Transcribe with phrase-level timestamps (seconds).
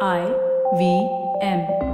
[0.00, 0.26] I
[0.76, 1.08] V
[1.40, 1.93] M.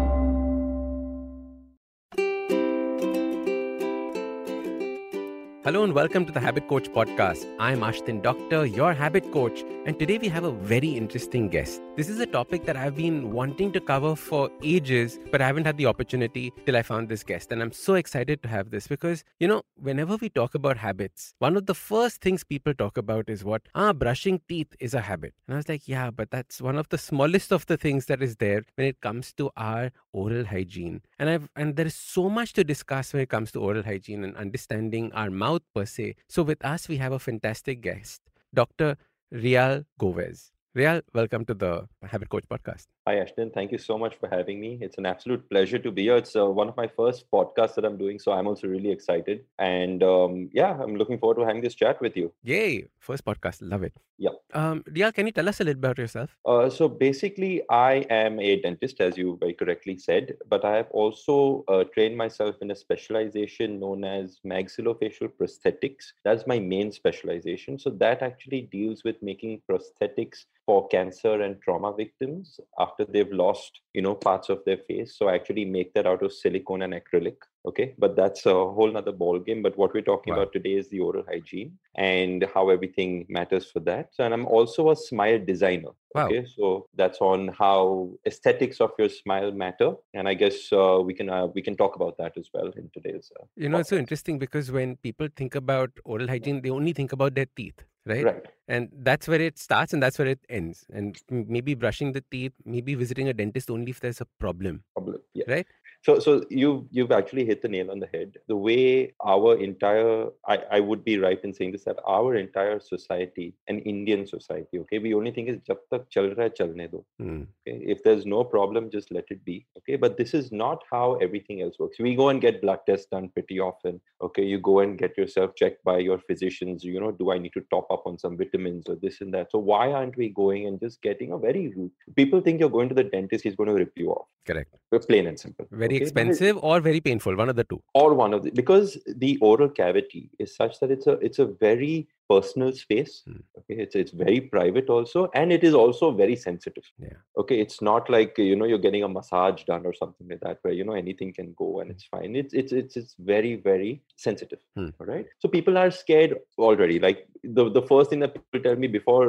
[5.63, 7.45] Hello and welcome to the Habit Coach podcast.
[7.59, 11.83] I'm Ashdin Doctor, your habit coach, and today we have a very interesting guest.
[11.97, 15.67] This is a topic that I've been wanting to cover for ages, but I haven't
[15.67, 17.53] had the opportunity till I found this guest.
[17.53, 21.35] And I'm so excited to have this because, you know, whenever we talk about habits,
[21.41, 23.61] one of the first things people talk about is what?
[23.75, 25.35] Ah, brushing teeth is a habit.
[25.47, 28.23] And I was like, yeah, but that's one of the smallest of the things that
[28.23, 31.03] is there when it comes to our oral hygiene.
[31.19, 34.25] And I've and there is so much to discuss when it comes to oral hygiene
[34.25, 36.15] and understanding our mouth per se.
[36.29, 38.21] So with us we have a fantastic guest,
[38.55, 38.97] Dr.
[39.33, 40.51] Reiyal Goveas.
[40.77, 42.87] Reiyal, welcome to the Habit Coach podcast.
[43.11, 43.53] Hi, Ashdin.
[43.53, 44.79] Thank you so much for having me.
[44.81, 46.19] It's an absolute pleasure to be here.
[46.19, 49.45] It's uh, one of my first podcasts that I'm doing, so I'm also really excited.
[49.59, 52.33] And um, yeah, I'm looking forward to having this chat with you.
[52.45, 52.87] Yay!
[53.01, 53.95] First podcast, love it.
[54.17, 54.37] Yeah.
[54.53, 56.37] Um, Reiyal, can you tell us a little about yourself?
[56.45, 60.91] Uh, so basically, I am a dentist, as you very correctly said, but I have
[60.91, 66.13] also uh, trained myself in a specialization known as maxillofacial prosthetics.
[66.23, 67.79] That's my main specialization.
[67.79, 73.81] So that actually deals with making prosthetics for cancer and trauma victims after they've lost
[73.95, 75.17] you know parts of their face.
[75.17, 78.91] So I actually make that out of silicone and acrylic okay but that's a whole
[78.91, 80.43] nother ball game but what we're talking Wow.
[80.43, 84.91] about today is the oral hygiene and how everything matters for that and i'm also
[84.91, 86.27] a smile designer Wow.
[86.27, 91.15] okay so that's on how aesthetics of your smile matter and i guess uh, we
[91.15, 93.91] can uh, we can talk about that as well in today's uh, You know, it's
[93.91, 97.85] so interesting because when people think about oral hygiene, they only think about their teeth,
[98.07, 98.25] right?
[98.25, 100.87] right And that's where it starts and that's where it ends.
[100.93, 104.85] And maybe brushing the teeth, maybe visiting a dentist only if there's a problem.
[104.95, 105.67] problem yeah Right.
[106.03, 108.37] So so you've you've actually hit the nail on the head.
[108.49, 112.81] The way our entire i i would be right in saying this that our entire
[112.81, 114.99] society an indian society okay?
[114.99, 117.43] We only think is jab tak chal raha chalne do Hmm.
[117.43, 117.77] okay?
[117.95, 119.97] If there's no problem just let it be okay?
[119.97, 121.99] But this is not how everything else works.
[121.99, 124.45] We go and get blood tests done pretty often okay?
[124.45, 127.65] You go and get yourself checked by your physicians you know do i need to
[127.71, 129.51] top up on some vitamins or this and that?
[129.51, 132.89] So why aren't we going and just getting a very root people think you're going
[132.89, 134.75] to the dentist he's going to rip you off Correct.
[135.07, 136.03] Plain and simple Very okay?
[136.03, 137.83] Expensive or very painful, one of the two.
[137.95, 141.47] or one of the because the oral cavity is such that it's a it's a
[141.47, 143.41] very personal space Hmm.
[143.59, 143.77] okay?
[143.85, 146.87] It's it's very private also and it is also very sensitive.
[147.07, 147.19] Yeah.
[147.43, 150.59] okay it's not like you know you're getting a massage done or something like that
[150.63, 152.37] where you know anything can go and it's fine.
[152.43, 153.93] It's it's it's, it's very very
[154.27, 154.91] sensitive Hmm.
[155.01, 155.27] all right?
[155.43, 156.33] So people are scared
[156.69, 156.99] already.
[157.07, 157.21] Like
[157.59, 159.25] the, the first thing that people tell me before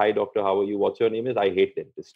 [0.00, 0.78] "Hi- doctor how are you?
[0.84, 1.26] What's your name?
[1.30, 2.14] is i hate dentists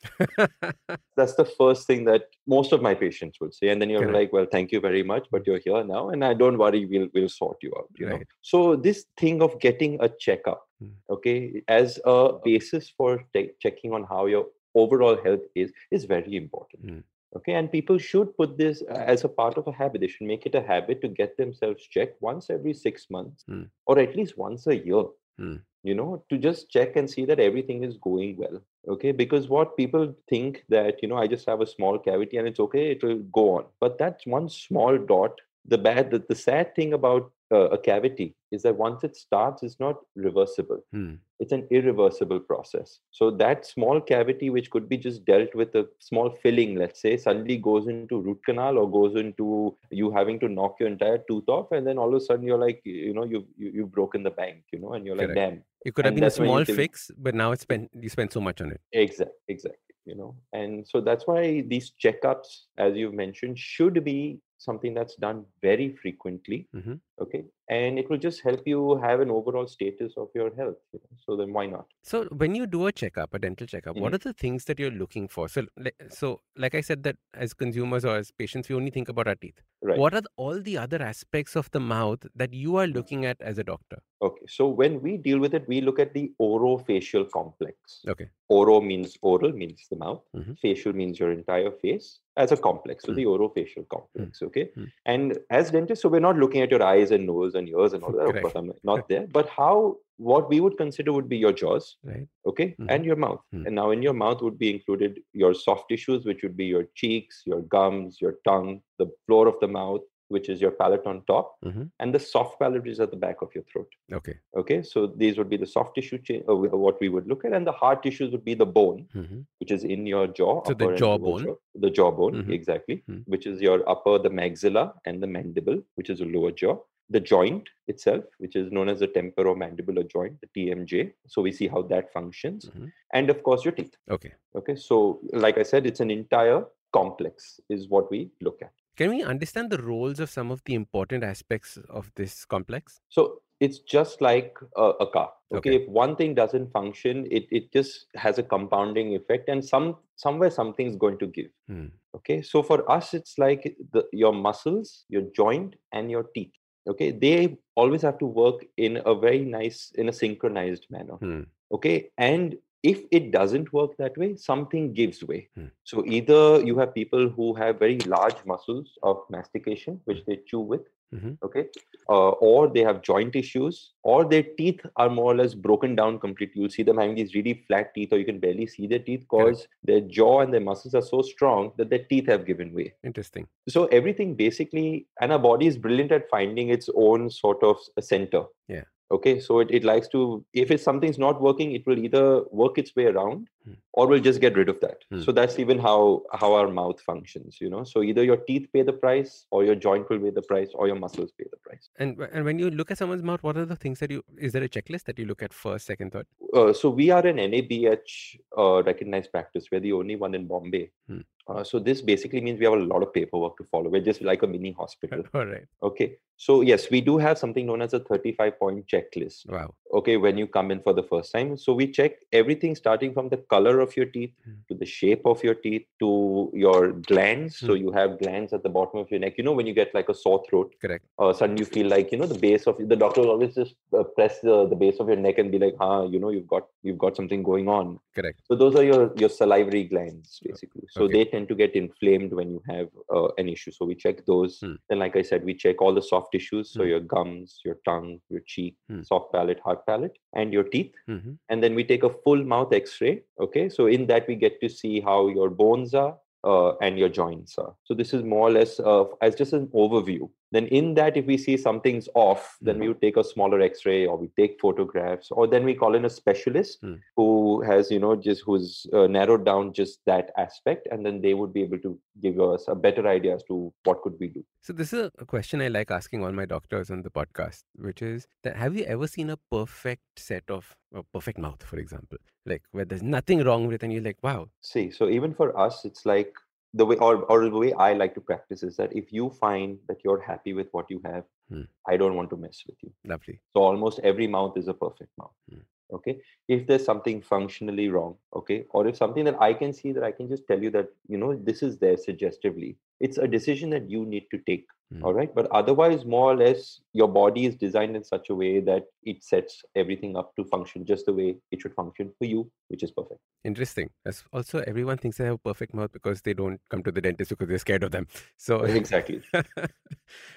[1.18, 2.22] that's the first thing that
[2.54, 5.26] most of my patients would say and then you're like well thank you very much
[5.34, 8.20] but you're here now and i don't worry we'll we'll sort you out you know?
[8.52, 10.92] So this thing of getting a checkup Hmm.
[11.14, 14.44] okay as a basis for te- checking on how your
[14.82, 17.02] overall health is is very important Hmm.
[17.38, 20.30] okay and people should put this uh, as a part of a habit they should
[20.32, 23.62] make it a habit to get themselves checked once every 6 months Hmm.
[23.86, 25.04] or at least once a year
[25.42, 25.56] Hmm.
[25.90, 28.58] you know to just check and see that everything is going well
[28.94, 32.50] okay because what people think that you know i just have a small cavity and
[32.50, 36.34] it's okay it will go on but that's one small dot the bad the, the
[36.34, 41.14] sad thing about uh, a cavity is that once it starts it's not reversible Hmm.
[41.40, 45.86] it's an irreversible process so that small cavity which could be just dealt with a
[45.98, 50.48] small filling let's say suddenly goes into root canal or goes into you having to
[50.48, 53.24] knock your entire tooth off and then all of a sudden you're like you know
[53.24, 55.52] you've you, you've broken the bank you know and you're like Correct.
[55.54, 58.08] damn It could have And been a you small fix, but now it's spent you
[58.08, 58.80] spend so much on it.
[58.92, 59.80] Exactly, exactly.
[60.06, 62.48] You know, and so that's why these checkups,
[62.78, 66.68] as you've mentioned, should be something that's done very frequently.
[66.74, 67.00] Mhm.
[67.20, 70.76] Okay, and it will just help you have an overall status of your health.
[70.92, 71.16] You know?
[71.24, 71.86] So then why not?
[72.02, 74.14] So when you do a checkup, a dental checkup, what Mhm.
[74.16, 75.48] are the things that you're looking for?
[75.48, 79.08] So, like, so like I said, that as consumers or as patients, we only think
[79.08, 79.62] about our teeth.
[79.82, 79.98] Right.
[79.98, 83.40] What are the, all the other aspects of the mouth that you are looking at
[83.40, 83.98] as a doctor?
[84.22, 88.00] Okay, so when we deal with it, we look at the orofacial complex.
[88.08, 88.28] Okay.
[88.48, 90.22] Oro means oral, means the mouth.
[90.34, 90.58] Mhm.
[90.58, 93.04] Facial means your entire face as a complex.
[93.04, 93.16] So Mm.
[93.16, 94.42] the orofacial complex.
[94.42, 94.70] Okay.
[94.76, 94.88] Mm.
[95.04, 98.02] And as dentists, so we're not looking at your eyes and nose and ears and
[98.02, 98.26] all that.
[98.34, 99.26] Of course, I'm not there.
[99.26, 102.26] But how what we would consider would be your jaws, Right.
[102.46, 102.86] okay, Mhm.
[102.88, 103.40] and your mouth.
[103.52, 103.66] Mm.
[103.66, 106.84] And now in your mouth would be included your soft tissues, which would be your
[106.94, 111.22] cheeks, your gums, your tongue, the floor of the mouth, which is your palate on
[111.26, 111.90] top, Mhm.
[112.00, 113.88] and the soft palate, which is at the back of your throat.
[114.18, 114.36] Okay.
[114.56, 116.54] Okay, so these would be the soft tissue, cha- uh,
[116.86, 119.70] what we would look at, and the hard tissues would be the bone, hmm which
[119.72, 120.62] is in your jaw.
[120.64, 121.44] So the upper and lower jawbone.
[121.44, 121.56] jaw.
[121.74, 122.52] The jawbone, Mhm.
[122.52, 123.22] exactly, Mm.
[123.26, 126.78] which is your upper, the maxilla, and the mandible, which is the lower jaw.
[127.10, 131.12] The joint itself, which is known as the temporomandibular joint, the TMJ.
[131.26, 132.92] So we see how that functions, Mhm.
[133.12, 133.96] and of course your teeth.
[134.10, 134.32] Okay.
[134.56, 138.72] Okay, so like I said, it's an entire complex is what we look at.
[138.96, 143.00] Can we understand the roles of some of the important aspects of this complex?
[143.08, 145.32] So it's just like a, a car.
[145.52, 145.70] Okay?
[145.70, 145.82] Okay.
[145.82, 150.50] if one thing doesn't function, it it just has a compounding effect, and some somewhere
[150.50, 151.50] something's going to give.
[151.68, 151.86] Hmm.
[152.16, 156.52] Okay, so for us, it's like the, your muscles, your joint, and your teeth.
[156.86, 161.14] Okay, they always have to work in a very nice, in a synchronized manner.
[161.14, 161.42] Hmm.
[161.72, 165.48] Okay, and if it doesn't work that way, something gives way.
[165.54, 165.66] Hmm.
[165.84, 170.60] So either you have people who have very large muscles of mastication, which they chew
[170.60, 170.82] with,
[171.12, 171.38] Mhm.
[171.42, 171.68] okay,
[172.08, 176.18] uh, or they have joint issues, or their teeth are more or less broken down
[176.18, 176.60] completely.
[176.60, 179.20] You'll see them having these really flat teeth, or you can barely see their teeth
[179.20, 182.94] because their jaw and their muscles are so strong that their teeth have given way.
[183.04, 183.46] Interesting.
[183.68, 188.44] So everything basically, and our body is brilliant at finding its own sort of center.
[188.68, 188.84] Yeah.
[189.16, 192.24] Okay, so it, it likes to, if it's something's not working, it will either
[192.62, 193.72] work its way around Hmm.
[193.94, 194.98] or will just get rid of that.
[195.10, 195.22] Hmm.
[195.22, 197.82] So that's even how how our mouth functions, you know.
[197.84, 200.86] So either your teeth pay the price, or your joint will pay the price, or
[200.86, 201.88] your muscles pay the price.
[201.98, 204.52] And and when you look at someone's mouth, what are the things that you is
[204.52, 206.26] there a checklist that you look at first, second, third?
[206.52, 209.64] Uh, so we are an NABH uh, recognized practice.
[209.72, 210.90] We're the only one in Bombay.
[211.08, 211.22] Hmm.
[211.46, 213.90] Uh, so this basically means we have a lot of paperwork to follow.
[213.90, 215.22] We're just like a mini hospital.
[215.34, 215.66] All right.
[215.82, 216.16] Okay.
[216.36, 219.48] So yes, we do have something known as a 35 point checklist.
[219.48, 219.72] Wow.
[219.92, 221.56] Okay, when you come in for the first time.
[221.56, 224.54] So we check everything starting from the color of your teeth Hmm.
[224.68, 227.56] to the shape of your teeth to your glands.
[227.56, 227.82] So Hmm.
[227.84, 229.38] you have glands at the bottom of your neck.
[229.38, 231.04] You know when you get like a sore throat, Correct.
[231.20, 233.76] uh, suddenly you feel like you know the base of the doctor will always just
[233.96, 236.48] uh, press the, the base of your neck and be like, "Ah, you know you've
[236.48, 238.40] got you've got something going on." Correct.
[238.50, 240.88] So those are your your salivary glands basically.
[240.90, 241.12] So okay.
[241.12, 243.72] they tend to get inflamed when you have uh, an issue.
[243.76, 244.58] So we check those.
[244.64, 244.74] Hmm.
[244.88, 246.72] Then, like I said, we check all the soft tissues.
[246.74, 246.90] So Hmm.
[246.92, 249.02] your gums, your tongue, your cheek, Hmm.
[249.12, 250.92] soft palate, hard palate, and your teeth.
[251.14, 253.14] hmm And then we take a full mouth X-ray.
[253.46, 256.12] Okay, so in that we get to see how your bones are.
[256.52, 257.70] Uh, and your joints are.
[257.88, 260.24] So this is more or less uh, as just an overview.
[260.54, 264.00] Then in that, if we see something's off, then we would take a smaller X-ray
[264.06, 266.94] or we take photographs, or then we call in a specialist Hmm.
[267.16, 267.28] who
[267.70, 271.52] has you know just who's uh, narrowed down just that aspect and then they would
[271.58, 271.92] be able to
[272.26, 273.56] give us a better idea as to
[273.88, 274.44] what could we do.
[274.68, 278.00] So this is a question I like asking all my doctors on the podcast, which
[278.12, 282.18] is that have you ever seen a perfect set of a perfect mouth, for example,
[282.46, 284.40] like where there's nothing wrong with it, and you're like, wow,
[284.72, 286.32] see so even for us it's like
[286.80, 289.78] the way or, or the way i like to practice is that if you find
[289.88, 291.64] that you're happy with what you have Hmm.
[291.92, 293.34] i don't want to mess with you lovely.
[293.54, 295.60] so almost every mouth is a perfect mouth Hmm.
[295.96, 296.14] okay
[296.54, 300.12] if there's something functionally wrong okay or if something that i can see that i
[300.20, 302.70] can just tell you that you know this is there suggestively
[303.08, 305.04] it's a decision that you need to take Hmm.
[305.04, 308.60] all right but otherwise more or less your body is designed in such a way
[308.60, 312.48] that it sets everything up to function just the way it should function for you
[312.68, 313.90] which is perfect Interesting.
[314.04, 317.02] That's also everyone thinks they have a perfect mouth because they don't come to the
[317.02, 318.06] dentist because they're scared of them.
[318.38, 319.20] So exactly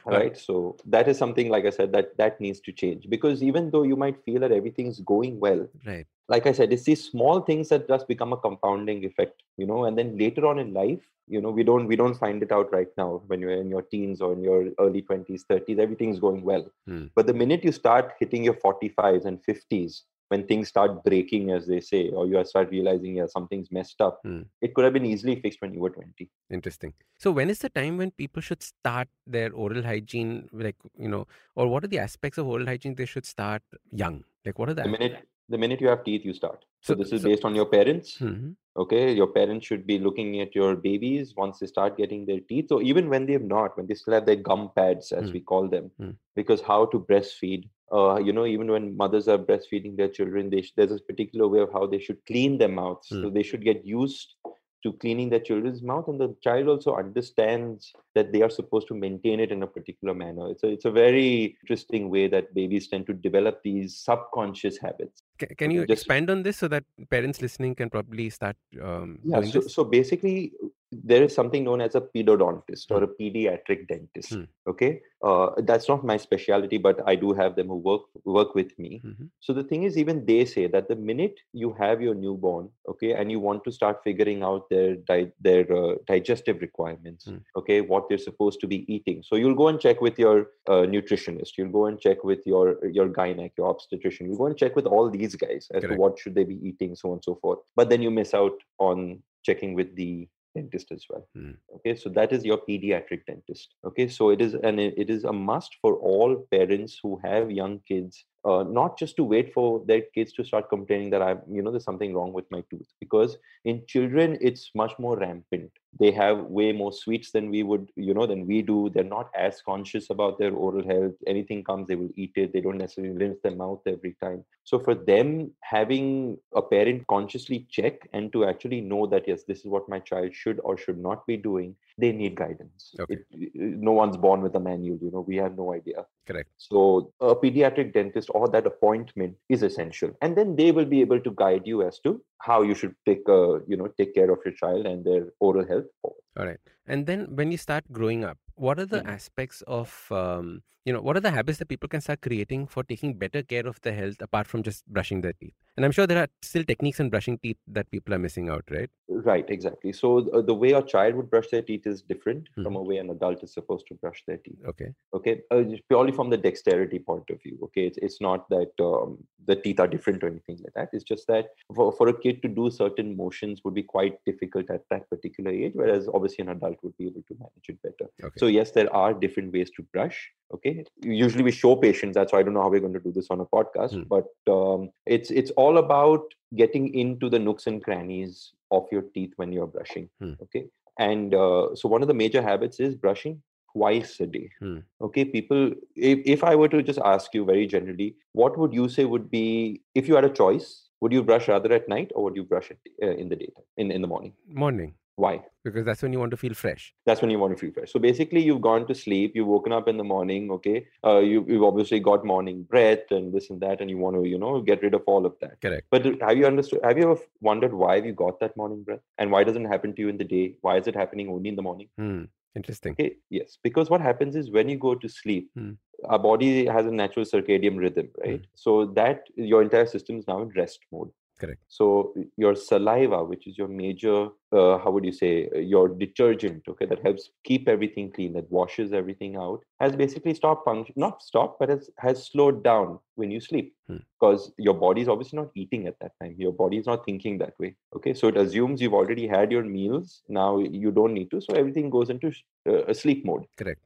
[0.05, 0.17] Right.
[0.17, 3.69] right so that is something like i said that that needs to change because even
[3.71, 6.07] though you might feel that everything's going well right.
[6.29, 9.85] Like I said, it's these small things that just become a compounding effect, you know,
[9.85, 12.71] and then later on in life, you know, we don't we don't find it out
[12.71, 16.43] right now when you're in your teens or in your early 20s, 30s, everything's going
[16.43, 16.65] well.
[16.85, 17.05] Hmm.
[17.15, 21.67] But the minute you start hitting your 45s and 50s, when things start breaking, as
[21.67, 24.41] they say, or you start realizing, yeah, something's messed up, Hmm.
[24.61, 26.29] it could have been easily fixed when you were 20.
[26.49, 26.93] Interesting.
[27.17, 30.49] So when is the time when people should start their oral hygiene?
[30.51, 33.61] Like, you know, or what are the aspects of oral hygiene they should start
[33.91, 34.23] young?
[34.45, 36.65] Like, what are the The minute the minute you have teeth, you start.
[36.81, 38.17] So, So- this is so- based on your parents.
[38.19, 38.55] Mhm.
[38.81, 42.67] okay your parents should be looking at your babies once they start getting their teeth
[42.71, 45.33] so even when they have not when they still have their gum pads as Mm.
[45.35, 46.11] we call them Mm.
[46.39, 47.63] because how to breastfeed
[47.99, 51.47] uh, you know even when mothers are breastfeeding their children they sh- there's a particular
[51.55, 53.33] way of how they should clean their mouths so Mm.
[53.37, 54.35] they should get used
[54.83, 58.93] to cleaning their children's mouth and the child also understands that they are supposed to
[59.07, 61.29] maintain it in a particular manner it's a, it's a very
[61.61, 66.43] interesting way that babies tend to develop these subconscious habits Can you Just- expand on
[66.43, 69.73] this so that parents listening can probably start um, Yeah, so, this?
[69.73, 70.53] so basically,
[70.91, 74.33] there is something known as a pedodontist or a pediatric dentist.
[74.33, 74.43] Hmm.
[74.67, 78.77] Okay, uh, that's not my specialty, but I do have them who work work with
[78.79, 79.01] me.
[79.05, 79.29] Mhm.
[79.41, 83.13] So the thing is, even they say that the minute you have your newborn, okay,
[83.13, 87.37] and you want to start figuring out their di- their uh, digestive requirements, Hmm.
[87.57, 89.23] okay, what they're supposed to be eating.
[89.23, 91.57] So you'll go and check with your uh, nutritionist.
[91.57, 92.65] You'll go and check with your
[92.99, 94.27] your gynec, your obstetrician.
[94.27, 95.93] You'll go and check with all these guys as Correct.
[95.95, 97.59] to what should they be eating, so on and so forth.
[97.75, 100.27] But then you miss out on checking with the
[100.57, 101.27] dentist as well.
[101.35, 101.51] Hmm.
[101.77, 103.75] Okay, so that is your pediatric dentist.
[103.91, 107.57] Okay, so it is and it it is a must for all parents who have
[107.61, 111.41] young kids uh, not just to wait for their kids to start complaining that I'm,
[111.51, 112.87] you know, there's something wrong with my tooth.
[112.99, 115.71] Because in children, it's much more rampant.
[115.99, 118.89] They have way more sweets than we would, you know, than we do.
[118.89, 121.15] They're not as conscious about their oral health.
[121.25, 122.53] Anything comes, they will eat it.
[122.53, 124.43] They don't necessarily rinse their mouth every time.
[124.63, 129.59] So for them, having a parent consciously check and to actually know that yes, this
[129.59, 132.93] is what my child should or should not be doing, they need guidance.
[132.99, 133.17] Okay.
[133.31, 134.99] It, no one's born with a manual.
[135.01, 136.05] You know, we have no idea.
[136.27, 136.49] Correct.
[136.57, 141.21] So a pediatric dentist or that appointment is essential, and then they will be able
[141.21, 144.39] to guide you as to how you should take, uh, you know, take care of
[144.45, 145.85] your child and their oral health.
[146.01, 146.21] Forward.
[146.37, 146.59] All right.
[146.85, 149.07] And then when you start growing up, what are the Mhm.
[149.07, 152.83] aspects of, um, you know, what are the habits that people can start creating for
[152.83, 155.55] taking better care of their health apart from just brushing their teeth?
[155.77, 158.63] And I'm sure there are still techniques in brushing teeth that people are missing out,
[158.71, 158.89] right?
[159.09, 159.93] Right, exactly.
[159.93, 162.79] So uh, the way a child would brush their teeth is different from Mhm.
[162.79, 164.57] a way an adult is supposed to brush their teeth.
[164.71, 164.89] Okay.
[165.13, 167.57] Okay, uh, purely from the dexterity point of view.
[167.67, 169.19] Okay, it's it's not that um,
[169.51, 170.89] the teeth are different or anything like that.
[170.93, 174.69] It's just that for, for a kid to do certain motions would be quite difficult
[174.77, 178.09] at that particular age, whereas obviously an adult would be able to manage it better.
[178.23, 178.33] Okay.
[178.37, 180.19] So yes, there are different ways to brush.
[180.53, 182.15] Okay, usually we show patients.
[182.15, 184.03] That's why I don't know how we're going to do this on a podcast, Hmm.
[184.15, 189.33] but um, it's it's all about getting into the nooks and crannies of your teeth
[189.35, 190.09] when you're brushing.
[190.21, 190.33] Hmm.
[190.43, 193.41] Okay, and uh, so one of the major habits is brushing
[193.73, 194.49] twice a day.
[194.59, 194.79] Hmm.
[195.01, 195.71] Okay, people.
[195.95, 199.29] If if I were to just ask you very generally, what would you say would
[199.29, 200.83] be if you had a choice?
[201.01, 203.67] Would you brush rather at night or would you brush it uh, in the daytime,
[203.77, 204.33] in in the morning?
[204.47, 205.41] Morning, Why?
[205.67, 206.83] because that's when you want to feel fresh.
[207.05, 207.91] that's when you want to feel fresh.
[207.91, 210.87] So basically, you've gone to sleep, you've woken up in the morning, okay.
[211.03, 214.23] Uh, you, you've obviously got morning breath and this and that, and you want to,
[214.33, 215.59] you know, get rid of all of that.
[215.65, 215.85] Correct.
[215.91, 216.79] But have you understood?
[216.85, 219.93] Have you ever wondered why you got that morning breath, and why doesn't it happen
[219.95, 220.45] to you in the day?
[220.61, 221.89] Why is it happening only in the morning?
[221.97, 222.23] Hmm.
[222.55, 222.93] Interesting.
[222.93, 225.71] Okay, yes, because what happens is when you go to sleep, Hmm.
[226.05, 228.45] our body has a natural circadian rhythm, right?
[228.55, 231.11] So that your entire system is now in rest mode.
[231.39, 231.61] Correct.
[231.67, 236.63] So your saliva, which is your major, uh, how would you say, uh, your detergent,
[236.67, 241.21] okay, that helps keep everything clean, that washes everything out, has basically stopped function, not
[241.21, 243.97] stopped, but has, has slowed down when you sleep Hmm.
[244.19, 246.35] because your body is obviously not eating at that time.
[246.37, 247.75] Your body is not thinking that way.
[247.95, 250.23] Okay, so it assumes you've already had your meals.
[250.27, 253.45] Now you don't need to, so everything goes into sh- uh, a sleep mode.
[253.57, 253.79] Correct.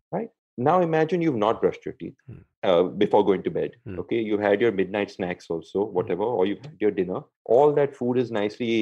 [0.70, 2.40] Now imagine you've not brushed your teeth Hmm.
[2.70, 3.72] uh, before going to bed.
[3.86, 4.00] Hmm.
[4.02, 7.22] Okay, you've had your midnight snacks also, whatever, or you've had your dinner.
[7.56, 8.76] All that food is nicely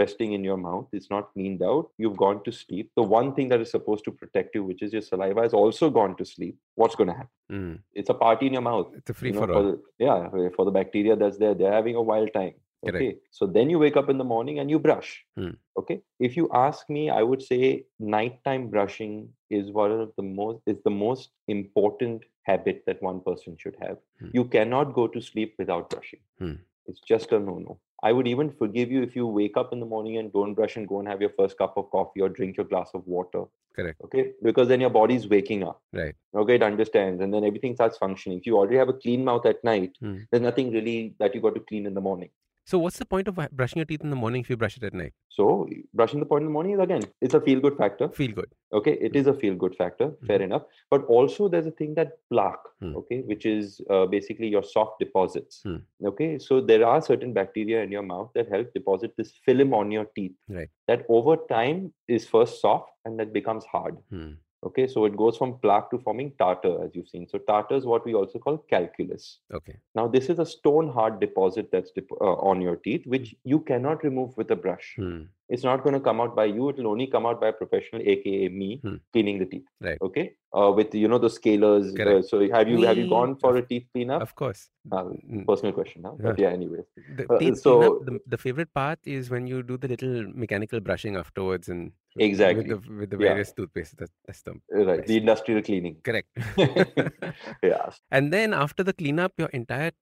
[0.00, 0.86] resting in your mouth.
[0.98, 1.88] It's not cleaned out.
[2.04, 2.90] You've gone to sleep.
[3.00, 5.90] The one thing that is supposed to protect you, which is your saliva, has also
[6.00, 6.56] gone to sleep.
[6.82, 7.30] What's going to happen?
[7.50, 7.74] Hmm.
[8.02, 8.92] It's a party in your mouth.
[9.00, 9.70] It's a free you know, for for all.
[9.72, 12.54] the, yeah, for the bacteria that's there, they're having a wild time.
[12.84, 12.96] Correct.
[12.96, 15.24] Okay, so then you wake up in the morning and you brush.
[15.36, 15.50] Hmm.
[15.78, 20.62] Okay, if you ask me, I would say nighttime brushing is one of the most
[20.66, 23.98] is the most important habit that one person should have.
[24.20, 24.28] Hmm.
[24.32, 26.20] You cannot go to sleep without brushing.
[26.38, 26.54] Hmm.
[26.86, 27.78] It's just a no-no.
[28.02, 30.76] I would even forgive you if you wake up in the morning and don't brush
[30.76, 33.44] and go and have your first cup of coffee or drink your glass of water.
[33.74, 34.00] Correct.
[34.04, 35.80] Okay, because then your body's waking up.
[35.92, 36.14] Right.
[36.36, 38.38] Okay, it understands, and then everything starts functioning.
[38.38, 40.18] If you already have a clean mouth at night, Hmm.
[40.30, 42.30] there's nothing really that you got to clean in the morning.
[42.66, 44.84] So what's the point of brushing your teeth in the morning if you brush it
[44.84, 45.12] at night?
[45.28, 48.08] So brushing the point in the morning is again, it's a feel good factor.
[48.08, 48.50] Feel good.
[48.72, 50.62] Okay, it is a feel good factor, fair enough.
[50.90, 52.96] But also there's a thing that plaque, Hmm.
[52.96, 55.60] okay, which is uh, basically your soft deposits.
[55.64, 55.76] Hmm.
[56.04, 59.90] Okay, so there are certain bacteria in your mouth that help deposit this film on
[59.90, 60.32] your teeth.
[60.48, 60.70] Right.
[60.88, 63.98] That over time is first soft and that becomes hard.
[64.10, 64.32] Hmm.
[64.64, 67.28] Okay, so it goes from plaque to forming tartar, as you've seen.
[67.28, 69.40] So tartar is what we also call calculus.
[69.52, 69.76] Okay.
[69.94, 73.60] Now, this is a stone hard deposit that's dep- uh, on your teeth, which you
[73.60, 74.94] cannot remove with a brush.
[74.96, 75.22] Hmm.
[75.48, 76.70] It's not going to come out by you.
[76.70, 78.94] It will only come out by a professional, aka me, Hmm.
[79.12, 79.66] cleaning the teeth.
[79.80, 79.98] Right.
[80.00, 80.32] Okay.
[80.56, 81.88] Uh, with you know the scalers.
[82.00, 84.22] Uh, so have you have you gone for a teeth cleanup?
[84.22, 84.70] Of course.
[84.90, 85.44] Uh, Mm.
[85.46, 86.16] personal question now.
[86.20, 86.86] But yeah, anyways.
[87.20, 90.16] The Uh, teeth so- cleanup, the, the favorite part is when you do the little
[90.44, 92.64] mechanical brushing afterwards and Exactly.
[92.72, 93.28] with the, with the Yeah.
[93.30, 93.96] various toothpaste.
[93.98, 95.06] That, that's the Uh, Right.
[95.06, 95.96] The industrial cleaning.
[96.04, 96.28] correct.
[97.62, 97.90] yeah.
[98.10, 99.92] and then after the cleanup, your entire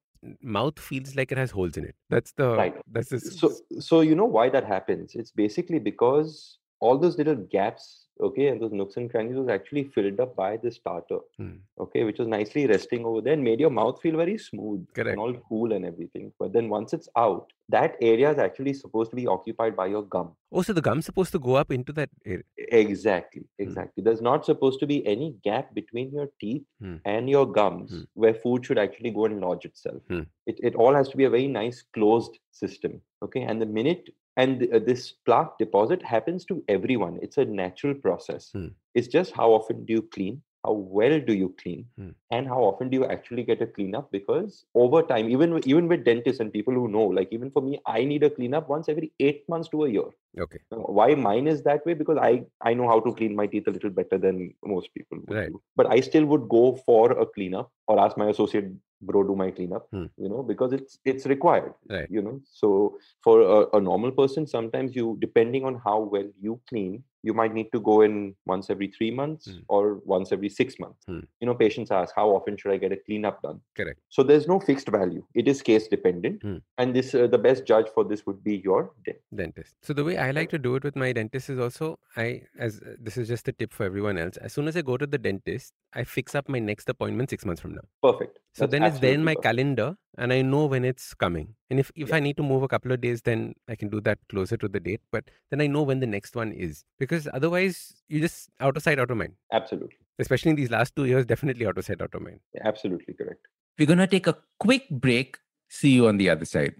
[0.40, 1.94] mouth feels like it has holes in it.
[2.08, 2.76] That's the Right.
[2.90, 5.14] That's the So so you know why that happens?
[5.14, 9.84] It's basically because all those little gaps, okay, and those nooks and crannies was actually
[9.84, 11.56] filled up by the tartar Hmm.
[11.80, 15.10] okay, which was nicely resting over there and made your mouth feel very smooth Correct.
[15.10, 16.32] and all cool and everything.
[16.38, 20.02] But then once it's out, that area is actually supposed to be occupied by your
[20.02, 20.32] gum.
[20.52, 22.42] Oh, so the gum's supposed to go up into that area.
[22.58, 24.02] Exactly, exactly.
[24.02, 26.96] There's not supposed to be any gap between your teeth Hmm.
[27.04, 28.02] and your gums Hmm.
[28.14, 30.02] where food should actually go and lodge itself.
[30.08, 30.22] Hmm.
[30.46, 33.00] It, it all has to be a very nice closed system.
[33.22, 33.42] Okay.
[33.42, 38.50] And the minute and uh, this plaque deposit happens to everyone it's a natural process
[38.54, 38.68] Hmm.
[38.94, 42.10] it's just how often do you clean how well do you clean Hmm.
[42.30, 46.04] and how often do you actually get a cleanup because over time even even with
[46.10, 49.12] dentists and people who know like even for me i need a cleanup once every
[49.28, 50.10] 8 months to a year
[50.44, 50.60] Okay.
[50.72, 52.30] Uh, why mine is that way because i
[52.70, 54.38] i know how to clean my teeth a little better than
[54.74, 55.48] most people would Right.
[55.52, 55.60] do.
[55.80, 58.70] but i still would go for a cleanup or ask my associate
[59.02, 60.06] bro do my cleanup Hmm.
[60.16, 62.08] you know because it's it's required Right.
[62.16, 66.60] you know so for a, a normal person sometimes you depending on how well you
[66.68, 68.14] clean you might need to go in
[68.52, 69.58] once every three months Hmm.
[69.68, 69.82] or
[70.14, 71.20] once every six months Hmm.
[71.40, 73.98] you know patients ask how often should i get a cleanup done Correct.
[74.16, 76.58] so there's no fixed value it is case dependent Hmm.
[76.78, 79.74] and this uh, the best judge for this would be your dentist Dentist.
[79.86, 81.86] So the way I like to do it with my dentist is also
[82.22, 84.36] I as uh, this is just a tip for everyone else.
[84.48, 87.46] As soon as I go to the dentist, I fix up my next appointment six
[87.50, 87.86] months from now.
[88.08, 91.54] perfect So That's then it's there in my calendar and I know when it's coming.
[91.70, 92.16] And if, if Yeah.
[92.16, 94.68] I need to move a couple of days, then I can do that closer to
[94.68, 95.00] the date.
[95.10, 96.84] But then I know when the next one is.
[96.98, 99.34] Because otherwise you just out of sight, out of mind.
[99.52, 102.40] absolutely Especially in these last two years, definitely out of sight, out of mind.
[102.64, 103.46] absolutely correct
[103.78, 105.38] We're going to take a quick break.
[105.68, 106.74] See you on the other side.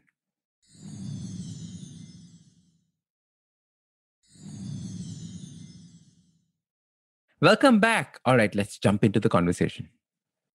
[7.40, 8.20] Welcome back.
[8.24, 9.88] All right, let's jump into the conversation.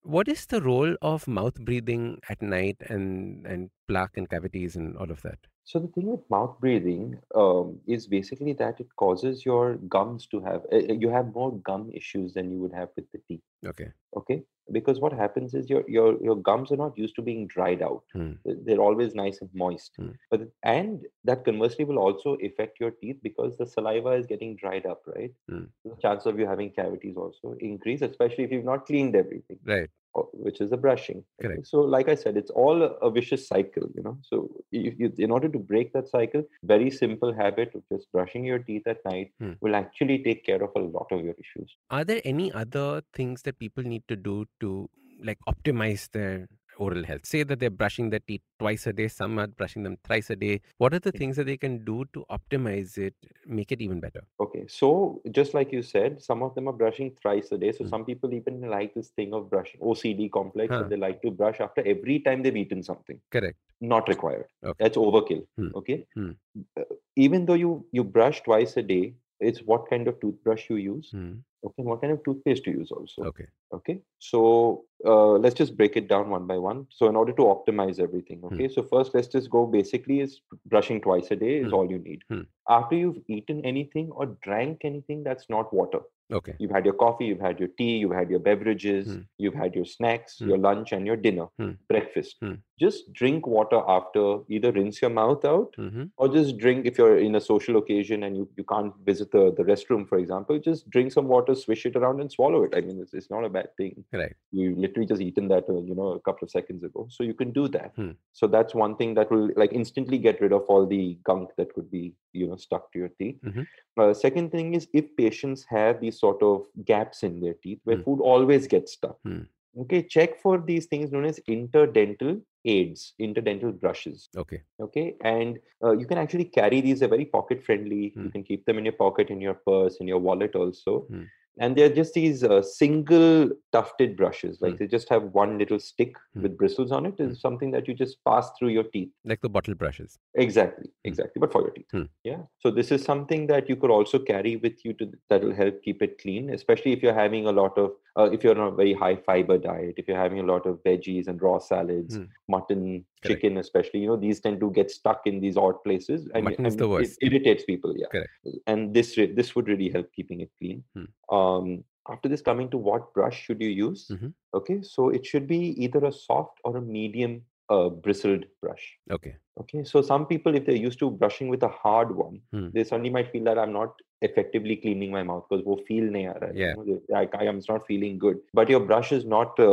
[0.08, 4.98] What is the role of mouth breathing at night and, and plaque and cavities and
[4.98, 5.40] all of that?
[5.68, 10.40] So the thing with mouth breathing um, is basically that it causes your gums to
[10.40, 13.42] have uh, you have more gum issues than you would have with the teeth.
[13.66, 13.92] Okay.
[14.16, 17.82] Okay, because what happens is your your your gums are not used to being dried
[17.82, 18.04] out.
[18.14, 18.32] Hmm.
[18.46, 19.92] They're always nice and moist.
[19.98, 20.12] Hmm.
[20.32, 24.86] But and that conversely will also affect your teeth because the saliva is getting dried
[24.86, 25.34] up, right?
[25.50, 25.66] Hmm.
[25.84, 29.90] The chance of you having cavities also increase, especially if you've not cleaned everything Right.
[30.14, 31.24] Or- which is the brushing.
[31.42, 31.68] Correct.
[31.68, 34.18] So, like I said, it's all a, vicious cycle, you know.
[34.22, 38.44] So, if you, in order to break that cycle, very simple habit of just brushing
[38.46, 39.54] your teeth at night Hmm.
[39.62, 41.76] will actually take care of a lot of your issues.
[41.90, 44.90] Are there any other things that people need to do to
[45.24, 46.48] like optimize their
[46.80, 47.26] oral health?
[47.26, 50.36] Say that they're brushing their teeth twice a day, some are brushing them thrice a
[50.36, 50.62] day.
[50.78, 53.16] What are the things that they can do to optimize it,
[53.46, 54.22] make it even better?
[54.40, 57.72] Okay, so just like you said, some of them are brushing thrice a day.
[57.72, 57.90] So, Hmm.
[57.90, 60.82] some people even like this thing of brushing OCD complex, Huh.
[60.82, 63.20] and they like to brush after every time they've eaten something.
[63.32, 63.58] Correct.
[63.80, 64.48] Not required.
[64.64, 64.84] Okay.
[64.84, 65.46] That's overkill.
[65.58, 65.70] Hmm.
[65.76, 66.06] Okay.
[66.16, 66.32] Hmm.
[66.76, 66.84] Uh,
[67.16, 71.12] even though you you brush twice a day, it's what kind of toothbrush you use.
[71.12, 71.34] Hmm.
[71.64, 73.24] Okay, what kind of toothpaste you use also.
[73.26, 73.46] Okay.
[73.74, 76.88] Okay, so uh, let's just break it down one by one.
[76.90, 78.48] So, in order to optimize everything, Hmm.
[78.48, 81.74] okay, so first let's just go basically is brushing twice a day is Hmm.
[81.74, 82.24] all you need.
[82.70, 86.02] After you've eaten anything or drank anything that's not water,
[86.34, 86.54] Okay.
[86.60, 89.22] you've had your coffee, you've had your tea, you've had your beverages, Hmm.
[89.38, 90.50] you've had your snacks, Hmm.
[90.50, 91.72] your lunch, and your dinner, Hmm.
[91.88, 92.36] breakfast.
[92.42, 92.56] Hmm.
[92.78, 97.18] Just drink water after, either rinse your mouth out hmm or just drink if you're
[97.18, 100.90] in a social occasion and you, you can't visit the, the restroom, for example, just
[100.90, 102.74] drink some water, swish it around, and swallow it.
[102.76, 104.04] I mean, it's, it's not a bad thing.
[104.12, 104.36] Right.
[104.52, 107.08] You literally just eaten that, uh, you know, a couple of seconds ago.
[107.10, 107.94] So you can do that.
[107.96, 108.12] Hmm.
[108.34, 111.74] So that's one thing that will like instantly get rid of all the gunk that
[111.74, 113.40] could be, you know, stuck to your teeth.
[113.44, 113.68] Mhm.
[113.98, 117.98] Uh, second thing is if patients have these sort of gaps in their teeth where
[117.98, 118.04] Hmm.
[118.04, 119.20] food always gets stuck.
[119.24, 119.44] Hmm.
[119.82, 124.62] Okay, check for these things known as interdental aids, interdental brushes Okay.
[124.86, 128.26] okay and uh, you can actually carry these they're very pocket friendly Hmm.
[128.26, 131.24] you can keep them in your pocket in your purse in your wallet also Hmm.
[131.60, 134.78] And they're just these uh, single tufted brushes like Hmm.
[134.80, 136.42] they just have one little stick Hmm.
[136.44, 139.50] with bristles on it is something that you just pass through your teeth Like the
[139.50, 140.18] bottle brushes.
[140.36, 141.08] exactly Hmm.
[141.12, 142.08] exactly but for your teeth Hmm.
[142.24, 145.58] yeah so this is something that you could also carry with you to that will
[145.64, 148.68] help keep it clean especially if you're having a lot of uh, if you're on
[148.74, 152.18] a very high fiber diet if you're having a lot of veggies and raw salads
[152.18, 152.26] Hmm.
[152.56, 152.84] mutton
[153.24, 153.42] Correct.
[153.42, 156.80] chicken especially you know these tend to get stuck in these odd places and, and
[156.80, 158.30] the it irritates people yeah Correct.
[158.68, 161.36] and this this would really help keeping it clean Hmm.
[161.38, 164.34] um after this coming to what brush should you use Mhm.
[164.60, 169.36] okay so it should be either a soft or a medium uh, bristled brush Okay.
[169.60, 172.68] Okay, so some people, if they're used to brushing with a hard one, Hmm.
[172.76, 176.30] they suddenly might feel that I'm not effectively cleaning my mouth because wo feel nahi
[176.30, 176.54] aa raha.
[176.56, 177.26] Yeah.
[177.42, 178.40] I, am not feeling good.
[178.54, 179.72] But your brush is not a,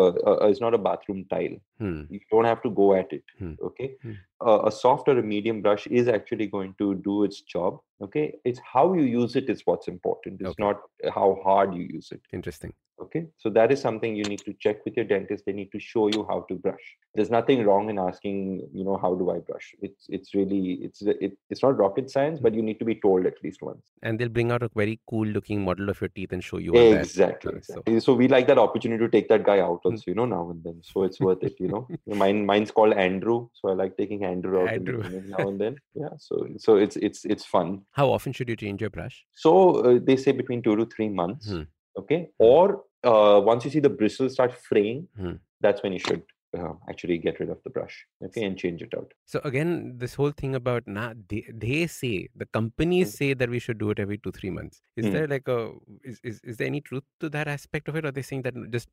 [0.48, 1.56] is not a bathroom tile.
[1.78, 2.02] Hmm.
[2.10, 3.24] You don't have to go at it.
[3.38, 3.54] Hmm.
[3.62, 3.94] Okay.
[4.02, 4.12] Hmm.
[4.44, 7.80] Uh, a soft or a medium brush is actually going to do its job.
[8.02, 8.34] Okay.
[8.44, 10.40] It's how you use it is what's important.
[10.40, 10.62] It's okay.
[10.62, 10.80] not
[11.14, 12.20] how hard you use it.
[12.32, 12.74] Interesting.
[13.00, 13.26] Okay.
[13.38, 15.44] So that is something you need to check with your dentist.
[15.46, 16.84] They need to show you how to brush.
[17.14, 19.74] There's nothing wrong in asking, you know, how do I brush?
[19.82, 22.44] It's it's really it's it, it's not rocket science, hmm.
[22.44, 23.84] but you need to be told at least once.
[24.02, 26.72] And they'll bring out a very cool looking model of your teeth and show you
[26.72, 26.98] that.
[27.00, 27.54] Exactly.
[27.56, 29.92] Uh, so- So, we like that opportunity to take that guy out Hmm.
[29.92, 30.80] also, you know, now and then.
[30.90, 31.82] So it's worth it, you know.
[32.24, 35.00] Mine, mine's called Andrew, so I like taking Andrew out Andrew.
[35.02, 35.76] clinic now and then.
[36.04, 36.14] Yeah.
[36.28, 37.72] So, so it's it's it's fun.
[38.02, 39.24] How often should you change your brush?
[39.46, 41.50] So uh, they say between two to three months.
[41.54, 41.62] Hmm.
[42.04, 42.20] Okay.
[42.38, 42.64] Or
[43.04, 45.34] uh, once you see the bristles start fraying, Hmm.
[45.60, 46.22] that's when you should
[46.58, 48.06] uh, actually get rid of the brush.
[48.22, 49.12] Okay, and change it out.
[49.26, 53.16] So again, this whole thing about nah, they, they say the companies Mm.
[53.16, 54.82] say that we should do it every two three months.
[54.96, 55.12] Is Mm.
[55.12, 55.72] there like a
[56.04, 58.04] is, is is there any truth to that aspect of it?
[58.04, 58.88] Or are they saying that just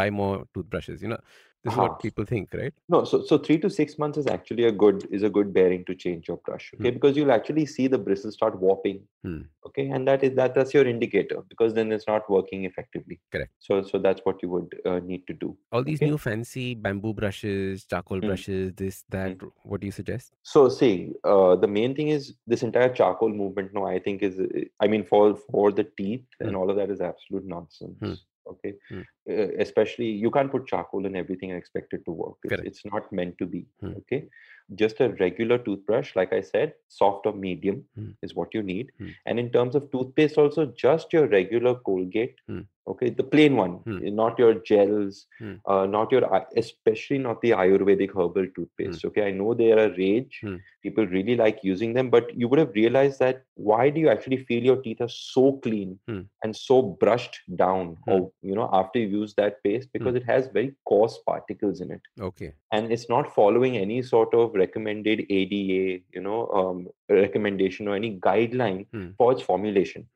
[0.00, 1.02] buy more toothbrushes?
[1.02, 1.20] You know,
[1.64, 1.82] this is Huh.
[1.88, 2.72] what people think, right?
[2.88, 5.84] No, so so three to six months is actually a good is a good bearing
[5.86, 6.70] to change your brush.
[6.74, 6.94] Okay, Hmm.
[6.94, 9.00] because you'll actually see the bristles start warping.
[9.24, 9.40] Hmm.
[9.66, 13.20] Okay, and that is that that's your indicator because then it's not working effectively.
[13.32, 13.52] Correct.
[13.58, 15.56] So so that's what you would uh, need to do.
[15.72, 16.10] All these Okay.
[16.10, 18.28] new fancy bamboo brushes, charcoal Mm.
[18.28, 19.36] brushes, this that.
[19.64, 20.32] What do you suggest?
[20.54, 23.74] So see, uh, the main thing is this entire charcoal movement.
[23.74, 24.40] No, I think is,
[24.80, 26.56] I mean, for for the teeth and Hmm.
[26.56, 28.24] all of that is absolute nonsense.
[28.48, 28.54] Hmm.
[28.54, 29.00] Okay, Hmm.
[29.30, 32.36] uh, especially you can't put charcoal in everything and expect it to work.
[32.44, 33.66] It's, it's not meant to be.
[33.80, 33.92] Hmm.
[33.98, 34.28] Okay,
[34.74, 38.10] just a regular toothbrush, like I said, soft or medium Hmm.
[38.22, 38.92] is what you need.
[38.98, 39.08] Hmm.
[39.26, 42.36] And in terms of toothpaste, also just your regular Colgate.
[42.88, 43.04] Hmm.
[43.04, 43.98] Okay, the plain one, Hmm.
[44.06, 45.54] eh, not your gels, Hmm.
[45.66, 46.22] uh, not your,
[46.56, 49.04] especially not the Ayurvedic herbal toothpaste.
[49.08, 50.38] Okay, I know they are a rage.
[50.42, 50.56] Hmm.
[50.82, 54.38] People really like using them, but you would have realized that why do you actually
[54.50, 56.20] feel your teeth are so clean Hmm.
[56.44, 58.10] and so brushed down, Hmm.
[58.12, 61.90] or you know, after you use that paste because it has very coarse particles in
[61.90, 62.52] it Okay.
[62.72, 68.18] and it's not following any sort of recommended ADA, you know, um, recommendation or any
[68.30, 69.08] guideline Hmm.
[69.18, 70.06] for its formulation.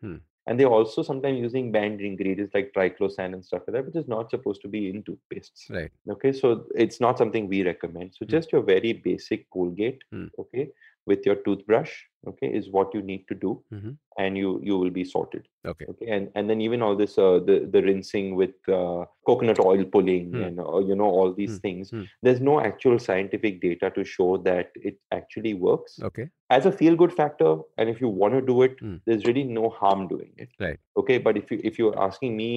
[0.46, 4.08] And they're also sometimes using banned ingredients like triclosan and stuff like that, which is
[4.08, 5.70] not supposed to be in toothpastes.
[5.70, 5.90] Right.
[6.10, 8.14] Okay, so it's not something we recommend.
[8.14, 8.30] So Hmm.
[8.32, 10.26] just your very basic Colgate, Hmm.
[10.38, 10.70] okay,
[11.06, 11.92] with your toothbrush,
[12.28, 13.96] okay, is what you need to do, Mhm.
[14.18, 15.86] and you you will be sorted Okay.
[15.90, 19.84] okay and and then even all this uh, the the rinsing with uh, coconut oil
[19.94, 20.42] pulling Hmm.
[20.48, 21.62] and uh, you know all these Hmm.
[21.66, 22.02] things Hmm.
[22.28, 26.26] there's no actual scientific data to show that it actually works Okay.
[26.58, 28.96] as a feel good factor and if you want to do it Hmm.
[29.06, 30.78] there's really no harm doing it Right.
[31.04, 32.50] okay but if you if you're asking me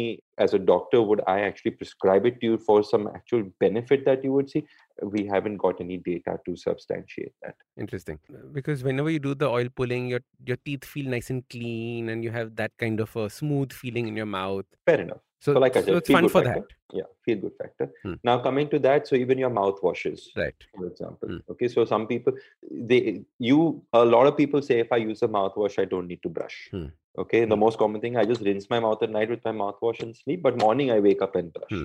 [0.47, 4.27] as a doctor would i actually prescribe it to you for some actual benefit that
[4.29, 4.63] you would see
[5.01, 8.19] we haven't got any data to substantiate that Interesting.
[8.53, 12.23] Because whenever you do the oil pulling, your your teeth feel nice and clean, and
[12.23, 14.65] you have that kind of a smooth feeling in your mouth.
[14.86, 16.62] fair enough So, so like i said it's fun for factor.
[16.62, 16.97] that.
[16.99, 18.13] yeah feel good factor Hmm.
[18.29, 20.55] now coming to that so even your mouthwashes Right.
[20.75, 21.29] for example.
[21.34, 21.41] Mm.
[21.51, 22.34] Okay, so some people,
[22.91, 23.01] they,
[23.49, 23.60] you,
[23.93, 26.58] a lot of people say if I use a mouthwash, I don't need to brush.
[26.73, 26.91] Mm.
[27.23, 27.60] Okay, the Mm.
[27.65, 30.41] most common thing, I just rinse my mouth at night with my mouthwash and sleep,
[30.47, 31.77] but morning I wake up and brush.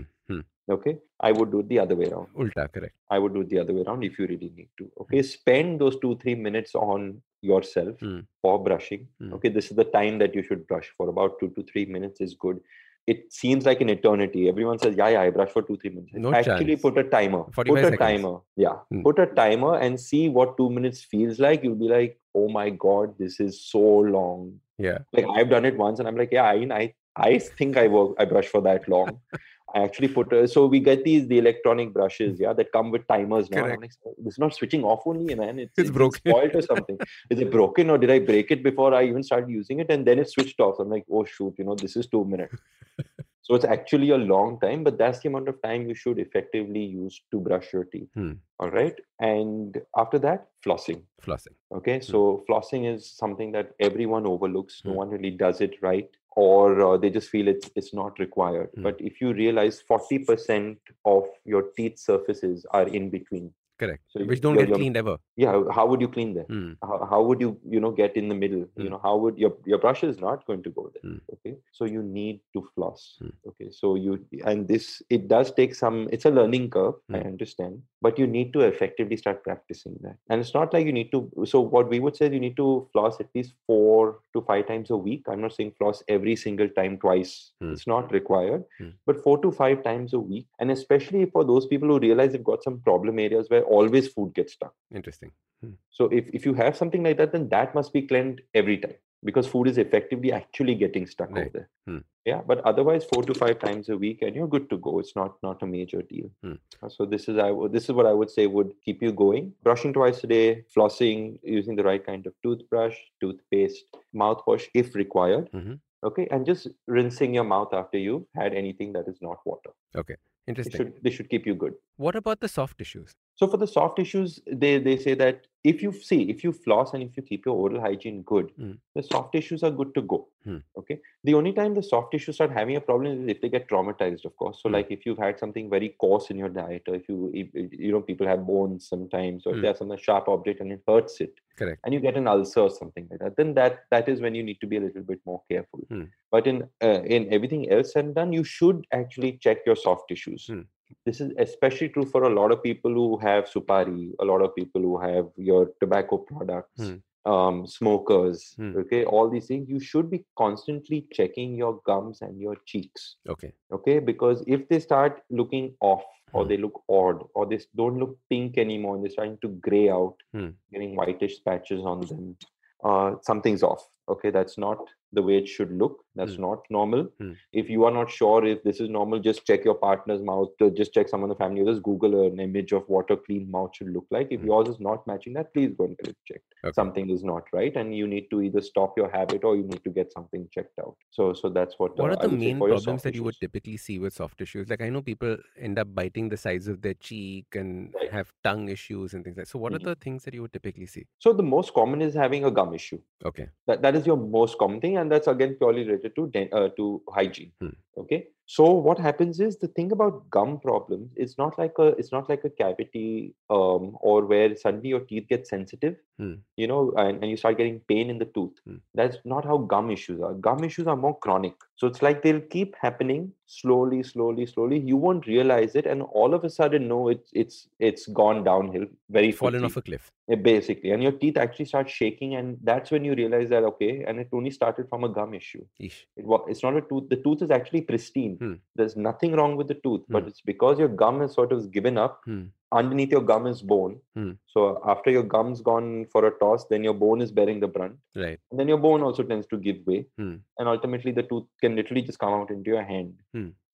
[0.71, 2.29] Okay, I would do it the other way around.
[2.39, 2.95] Ulta, correct.
[3.11, 4.91] I would do it the other way around if you really need to.
[5.03, 8.27] Okay, spend those two, three minutes on yourself Mm.
[8.43, 9.09] for brushing.
[9.23, 9.33] Mm.
[9.35, 12.21] Okay, this is the time that you should brush for about two to three minutes
[12.21, 12.61] is good.
[13.07, 14.43] It seems like an eternity.
[14.49, 16.83] Everyone says, "Yeah, yeah, I brush for two, three minutes." No Actually, chance.
[16.83, 17.43] put a timer.
[17.59, 17.99] Put a seconds.
[17.99, 18.35] timer.
[18.65, 19.03] Yeah, Mm.
[19.09, 21.65] put a timer and see what two minutes feels like.
[21.65, 23.85] You'll be like, "Oh my god, this is so
[24.17, 24.99] long." Yeah.
[25.13, 28.15] Like I've done it once, and I'm like, "Yeah, I I, I think I work.
[28.19, 29.19] I brush for that long."
[29.75, 33.07] I actually put a, so we get these the electronic brushes, yeah, that come with
[33.09, 33.67] timers now.
[33.69, 33.91] like,
[34.27, 35.59] is not switching off only, man.
[35.59, 36.21] It's, It's it's broken.
[36.27, 36.99] spoiled or something.
[37.31, 39.91] is it broken or did I break it before I even started using it?
[39.91, 40.79] And then it switched off.
[40.81, 42.57] I'm like, oh shoot, you know, this is two minutes.
[43.43, 46.85] so it's actually a long time, but that's the amount of time you should effectively
[46.85, 48.09] use to brush your teeth.
[48.15, 48.33] Hmm.
[48.59, 48.95] All right.
[49.21, 51.03] And after that, flossing.
[51.23, 51.55] Flossing.
[51.73, 54.83] Okay, so flossing is something that everyone overlooks.
[54.85, 54.97] No Mm.
[54.97, 58.71] one really does it right, or uh, they just feel it's it's not required.
[58.77, 58.83] Mm.
[58.85, 64.03] But if you realize forty percent of your teeth surfaces are in between, Correct.
[64.09, 65.17] So Which don't get cleaned ever.
[65.37, 66.45] yeah, how would you clean them?
[66.49, 66.73] Hmm.
[66.87, 68.65] How, how would you you know get in the middle?
[68.77, 68.91] You Mm.
[68.91, 71.11] know how would your your brush is not going to go there.
[71.13, 71.21] Mm.
[71.35, 73.17] Okay, so you need to floss.
[73.23, 73.33] Mm.
[73.53, 75.97] Okay, so you and this it does take some.
[76.13, 76.97] It's a learning curve.
[77.09, 77.27] I Mm.
[77.33, 80.19] understand, but you need to effectively start practicing that.
[80.29, 81.25] And it's not like you need to.
[81.55, 84.67] So what we would say is you need to floss at least four to five
[84.67, 85.23] times a week.
[85.29, 87.53] I'm not saying floss every single time twice.
[87.63, 87.73] Mm.
[87.73, 88.93] It's not required, Mm.
[89.07, 90.47] but four to five times a week.
[90.59, 94.35] And especially for those people who realize they've got some problem areas where always food
[94.35, 94.75] gets stuck.
[94.95, 95.33] Interesting.
[95.63, 95.73] Hmm.
[95.91, 98.95] So if, if you have something like that, then that must be cleaned every time
[99.23, 101.69] because food is effectively actually getting stuck over there.
[101.87, 101.99] Hmm.
[102.25, 104.99] Yeah, but otherwise four to five times a week and you're good to go.
[104.99, 106.31] It's not not a major deal.
[106.43, 106.55] Hmm.
[106.83, 109.53] Uh, So this is I this is what I would say would keep you going.
[109.63, 115.51] Brushing twice a day, flossing, using the right kind of toothbrush, toothpaste, mouthwash if required.
[115.53, 115.79] Mhm.
[116.09, 119.73] Okay, and just rinsing your mouth after you've had anything that is not water.
[120.03, 120.17] Okay.
[120.47, 120.77] They Interesting.
[120.77, 121.75] should they should keep you good.
[121.97, 123.15] What about the soft tissues?
[123.37, 126.93] So for the soft tissues, they they say that if you see if you floss
[126.95, 128.79] and if you keep your oral hygiene good, Mm.
[128.95, 130.19] the soft tissues are good to go.
[130.45, 130.59] Hmm.
[130.81, 130.99] Okay.
[131.25, 134.25] The only time the soft tissues start having a problem is if they get traumatized,
[134.31, 134.61] of course.
[134.63, 134.75] So Hmm.
[134.77, 137.49] like if you've had something very coarse in your diet, or if you if,
[137.87, 141.21] you know people have bones sometimes, or if there's some sharp object and it hurts
[141.27, 141.81] it, Correct.
[141.85, 144.43] and you get an ulcer or something like that, then that that is when you
[144.51, 145.87] need to be a little bit more careful.
[146.31, 150.09] But in uh, in everything else said and done, you should actually check your soft
[150.09, 150.47] tissues.
[150.47, 150.61] Hmm.
[151.07, 154.55] This is especially true for a lot of people who have supari, a lot of
[154.55, 157.33] people who have your tobacco products, Hmm.
[157.33, 158.55] um, smokers.
[158.57, 158.77] Hmm.
[158.85, 159.69] Okay, all these things.
[159.69, 163.17] You should be constantly checking your gums and your cheeks.
[163.29, 163.53] Okay.
[163.73, 166.49] Okay, because if they start looking off or Hmm.
[166.49, 170.17] they look odd or they don't look pink anymore and they're starting to gray out,
[170.33, 170.51] Hmm.
[170.73, 172.37] getting whitish patches on them,
[172.85, 173.89] uh, something's off.
[174.15, 174.79] Okay, that's not
[175.13, 175.95] the way it should look.
[176.19, 176.43] That's Hmm.
[176.43, 177.03] not normal.
[177.21, 177.33] Hmm.
[177.53, 180.51] If you are not sure if this is normal, just check your partner's mouth.
[180.67, 181.65] uh, Just check someone in the family.
[181.71, 184.29] Just Google an image of what a clean mouth should look like.
[184.31, 184.47] If Hmm.
[184.53, 186.55] yours is not matching that, please go and get it checked.
[186.65, 186.73] Okay.
[186.81, 189.83] Something is not right, and you need to either stop your habit or you need
[189.85, 190.97] to get something checked out.
[191.19, 191.99] So, so that's what.
[191.99, 194.69] What uh, are the main problems that you would typically see with soft tissues?
[194.75, 198.11] Like I know people end up biting the sides of their cheek and Right.
[198.19, 199.47] have tongue issues and things like.
[199.47, 199.77] that So what Mhm.
[199.81, 201.07] are the things that you would typically see?
[201.19, 203.01] So the most common is having a gum issue.
[203.33, 203.49] Okay.
[203.67, 206.69] That that is your most common thing, and that's again purely related to den- uh,
[206.77, 207.53] to hygiene.
[207.61, 207.75] Hmm.
[207.97, 208.29] Okay.
[208.53, 211.13] So what happens is the thing about gum problems.
[211.15, 215.29] It's not like a it's not like a cavity um, or where suddenly your teeth
[215.29, 215.95] get sensitive.
[216.19, 216.35] Hmm.
[216.57, 218.59] You know, and, and you start getting pain in the tooth.
[218.67, 218.79] Hmm.
[218.93, 220.35] That's not how gum issues are.
[220.35, 221.55] Gum issues are more chronic.
[221.77, 224.81] So it's like they'll keep happening slowly, slowly, slowly.
[224.81, 228.87] You won't realize it, and all of a sudden, no, it's it's it's gone downhill
[229.11, 230.11] very Fallen off a cliff.
[230.31, 234.05] Yeah, basically and your teeth actually start shaking and that's when you realize that okay
[234.07, 236.05] and it only started from a gum issue Eesh.
[236.17, 238.55] it it's not a tooth the tooth is actually pristine Hmm.
[238.77, 240.29] there's nothing wrong with the tooth but Hmm.
[240.31, 242.43] it's because your gum has sort of given up Hmm.
[242.81, 244.31] underneath your gum is bone Hmm.
[244.53, 247.97] so after your gum's gone for a toss then your bone is bearing the brunt
[248.25, 248.39] Right.
[248.51, 252.03] and then your bone also tends to give way and ultimately the tooth can literally
[252.11, 253.13] just come out into your hand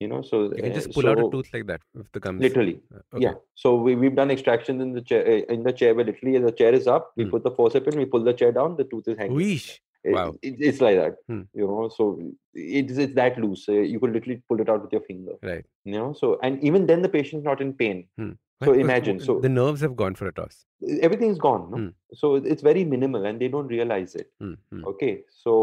[0.04, 2.20] you know so You can uh, just pull out a tooth like that if the
[2.26, 2.42] gums.
[2.46, 3.22] literally uh, Okay.
[3.26, 3.34] yeah.
[3.62, 6.52] So we, we've done extractions in the chair uh, in the chair where literally the
[6.60, 9.08] chair is up, we put the forceps in, we pull the chair down, the tooth
[9.12, 9.38] is hanging.
[9.38, 9.68] Weesh.
[10.06, 10.30] It- Wow.
[10.48, 11.16] it- it's like that.
[11.28, 11.42] Hmm.
[11.60, 12.06] You know, so
[12.54, 13.68] it's it's that loose.
[13.68, 15.36] Uh, you could literally pull it out with your finger.
[15.52, 15.64] Right.
[15.84, 18.02] You know, so and even then the patient's not in pain.
[18.18, 18.32] Hmm.
[18.64, 20.64] So imagine, so- the nerves have gone for a toss.
[21.08, 21.64] Everything's gone.
[21.72, 21.76] No?
[21.78, 21.88] Hmm.
[22.22, 24.30] So it's very minimal and they don't realize it.
[24.40, 24.54] Hmm.
[24.72, 24.84] Hmm.
[24.92, 25.12] Okay.
[25.44, 25.56] So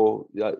[0.47, 0.51] uh,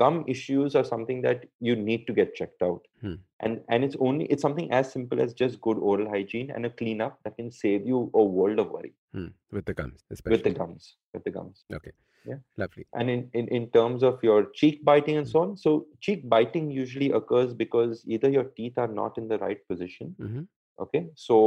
[0.00, 2.82] gum issues are something that you need to get checked out.
[3.04, 3.14] Hmm.
[3.46, 6.70] And and it's only it's something as simple as just good oral hygiene and a
[6.82, 8.92] cleanup that can save you a world of worry.
[9.12, 9.28] Hmm.
[9.50, 10.36] With the gums, especially.
[10.36, 11.92] with the gums with the gums Okay.
[12.24, 12.36] Yeah.
[12.62, 12.84] Lovely.
[12.94, 15.30] and in, in in terms of your cheek biting and Mm.
[15.32, 15.70] so on so
[16.06, 20.42] cheek biting usually occurs because either your teeth are not in the right position hmm
[20.84, 21.38] okay so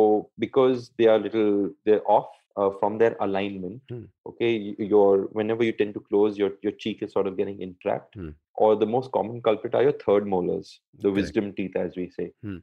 [0.45, 1.51] because they are little
[1.85, 4.03] they're off uh, from their alignment Hmm.
[4.31, 4.51] okay
[4.93, 8.29] your whenever you tend to close your your cheek is sort of getting entrapped Hmm.
[8.63, 11.15] or the most common culprit are your third molars the Correct.
[11.19, 12.59] wisdom teeth as we say Hmm.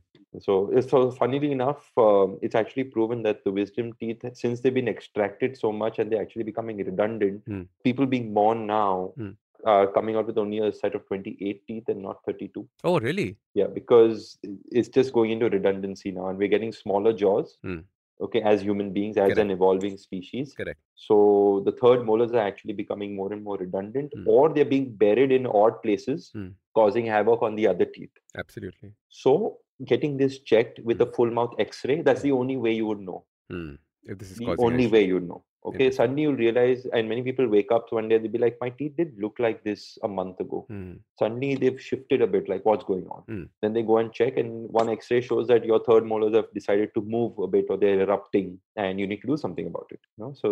[0.46, 4.78] so it's so funnily enough um, it's actually proven that the wisdom teeth since they've
[4.80, 7.62] been extracted so much and they're actually becoming redundant Hmm.
[7.90, 8.90] people being born now
[9.70, 13.36] are coming out with only a set of 28 teeth and not 32 Oh, really?
[13.58, 14.38] yeah, because
[14.80, 17.50] it's just going into redundancy now, and we're getting smaller jaws.
[17.66, 17.80] Hmm.
[18.26, 19.38] Okay, as human beings, as Correct.
[19.40, 20.52] an evolving species.
[20.54, 20.78] Correct.
[20.94, 24.24] So the third molars are actually becoming more and more redundant, Hmm.
[24.28, 26.48] or they're being buried in odd places, Hmm.
[26.74, 28.10] causing havoc on the other teeth.
[28.36, 28.92] Absolutely.
[29.08, 29.58] So
[29.92, 33.24] getting this checked with a full mouth X-ray, that's the only way you would know.
[33.48, 33.74] Hmm.
[34.04, 34.92] If this is The causing only issue.
[34.92, 35.44] way you'd know.
[35.62, 35.92] Okay, Interesting.
[35.96, 38.94] suddenly you'll realize, and many people wake up one day, they'll be like, "My teeth
[38.96, 40.92] did look like this a month ago." Hmm.
[41.20, 43.42] suddenly they've shifted a bit like what's going on Hmm.
[43.62, 46.94] then they go and check and one x-ray shows that your third molars have decided
[46.94, 48.48] to move a bit or they're erupting
[48.84, 50.32] and you need to do something about it you know?
[50.42, 50.50] so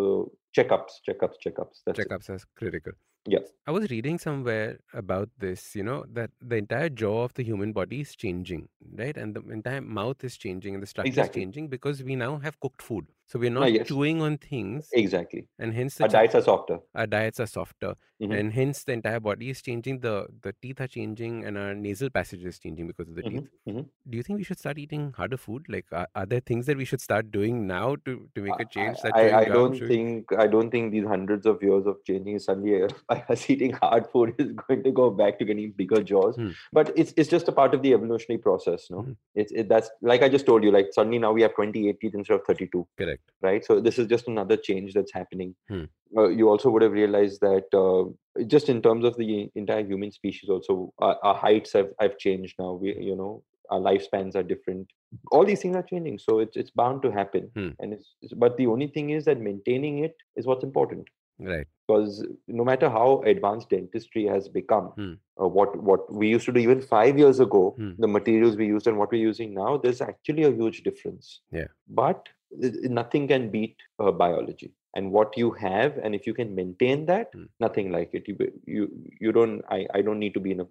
[0.59, 2.09] checkups checkups checkups that's it.
[2.09, 2.93] Checkups as critical.
[3.33, 7.45] yes I was reading somewhere about this, you know, that the entire jaw of the
[7.49, 8.63] human body is changing,
[9.01, 9.19] right?
[9.25, 11.43] And the entire mouth is changing and the structure Exactly.
[11.43, 13.11] is changing because we now have cooked food.
[13.33, 13.89] So we're Ah, not yes.
[13.91, 17.49] chewing on things exactly and hence the our ch- diets are softer our diets are
[17.55, 17.91] softer
[18.23, 18.39] Mhm.
[18.39, 20.15] and hence the entire body is changing the
[20.47, 23.51] the teeth are changing and our nasal passage is changing because of the Mhm, teeth
[23.73, 23.85] mhm.
[24.15, 26.79] do you think we should start eating harder food like are, are there things that
[26.85, 29.89] we should start doing now to to make a change that I, I don't should-
[29.95, 34.35] think I don't think these hundreds of years of changing suddenly us eating hard food
[34.39, 36.37] is going to go back to getting bigger jaws.
[36.37, 36.51] Hmm.
[36.73, 39.03] But it's it's just a part of the evolutionary process, no?
[39.03, 39.17] Mhm.
[39.35, 40.73] It's it, that's like I just told you.
[40.73, 42.87] Like suddenly now we have 28 teeth instead of 32.
[42.99, 43.65] correct right?
[43.65, 45.55] So this is just another change that's happening.
[45.69, 45.85] Hmm.
[46.17, 50.11] Uh, you also would have realized that uh, just in terms of the entire human
[50.11, 52.73] species, also our, our heights have have changed now.
[52.73, 54.87] We, you know, our lifespans are different
[55.33, 57.69] all these things are changing so it's it's bound to happen Hmm.
[57.81, 61.07] and it's, it's but the only thing is that maintaining it is what's important
[61.49, 61.67] Right.
[61.87, 65.13] because no matter how advanced dentistry has become Hmm.
[65.41, 67.93] uh, what what we used to do even 5 years ago Hmm.
[68.07, 71.69] the materials we used and what we're using now there's actually a huge difference Yeah.
[72.03, 72.29] but
[72.69, 77.05] i- nothing can beat uh, biology and what you have and if you can maintain
[77.11, 77.47] that Hmm.
[77.65, 78.37] nothing like it you
[78.77, 78.85] you
[79.27, 80.67] you don't i i don't need to be in a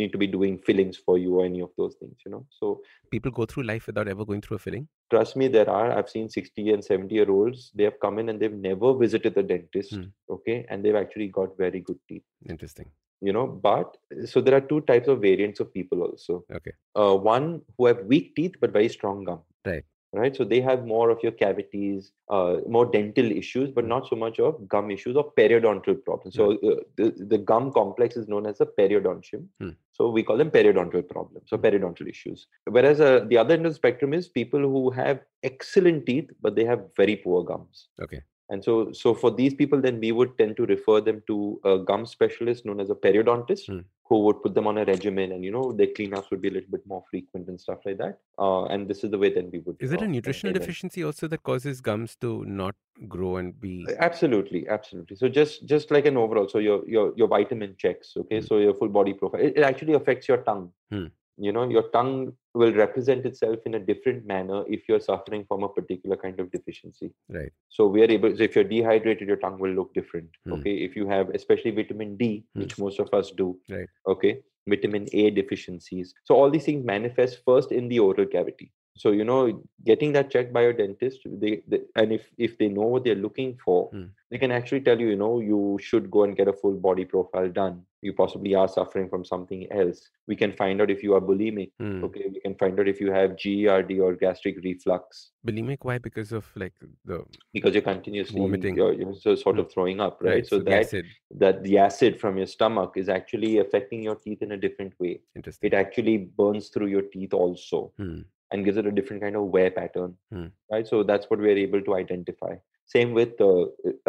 [0.00, 2.70] need to be doing fillings for you or any of those things you know so
[3.14, 4.86] People go through life without ever going through a filling.
[5.14, 8.30] trust me there are i've seen 60 and 70 year olds they have come in
[8.32, 10.06] and they've never visited the dentist Hmm.
[10.36, 12.88] okay and they've actually got very good teeth Interesting.
[13.28, 13.96] you know but
[14.32, 16.74] so there are two types of variants of people also Okay.
[17.02, 19.84] uh, one who have weak teeth but very strong gum Right.
[20.20, 24.16] Right so they have more of your cavities uh, more dental issues but not so
[24.16, 28.46] much of gum issues or periodontal problems so uh, the, the gum complex is known
[28.46, 29.74] as a periodontium Mm.
[29.92, 31.64] so we call them periodontal problems or Mm.
[31.66, 32.46] periodontal issues
[32.76, 36.54] whereas uh, the other end of the spectrum is people who have excellent teeth but
[36.56, 38.20] they have very poor gums Okay.
[38.54, 41.36] And so so for these people then we would tend to refer them to
[41.72, 43.82] a gum specialist known as a periodontist Hmm.
[44.08, 46.54] who would put them on a regimen and you know their cleanups would be a
[46.56, 49.48] little bit more frequent and stuff like that uh, and this is the way then
[49.56, 50.60] we would Is it uh, a nutritional them.
[50.62, 52.76] deficiency also that causes gums to not
[53.14, 53.72] grow and be
[54.08, 58.40] absolutely absolutely so just just like an overall so your your your vitamin checks okay
[58.40, 58.46] Hmm.
[58.50, 61.06] so your full body profile it, it actually affects your tongue Hmm.
[61.36, 65.64] You know your tongue will represent itself in a different manner if you're suffering from
[65.64, 67.50] a particular kind of deficiency right?
[67.68, 70.52] so we are able so if you're dehydrated your tongue will look different Hmm.
[70.54, 73.88] okay if you have especially vitamin d which most of us do Right.
[74.06, 79.10] okay vitamin a deficiencies so all these things manifest first in the oral cavity so
[79.10, 82.82] you know getting that checked by your dentist they, they and if if they know
[82.82, 84.04] what they're looking for Hmm.
[84.30, 87.04] they can actually tell you you know you should go and get a full body
[87.04, 91.14] profile done you possibly are suffering from something else we can find out if you
[91.14, 92.04] are bulimic Hmm.
[92.04, 95.98] okay we can find out if you have gerd or gastric reflux Bulimic, why?
[95.98, 96.72] Because of like
[97.04, 98.76] the because you're continuously Vomiting.
[98.76, 99.60] you're, you're so sort Hmm.
[99.62, 101.06] of throwing up right, so, the that acid.
[101.42, 105.20] that the acid from your stomach is actually affecting your teeth in a different way
[105.34, 105.66] Interesting.
[105.72, 108.20] it actually burns through your teeth also Hmm.
[108.54, 110.46] And gives it a different kind of wear pattern Hmm.
[110.72, 110.86] right?
[110.94, 112.54] So that's what we're able to identify.
[112.86, 113.64] Same with uh,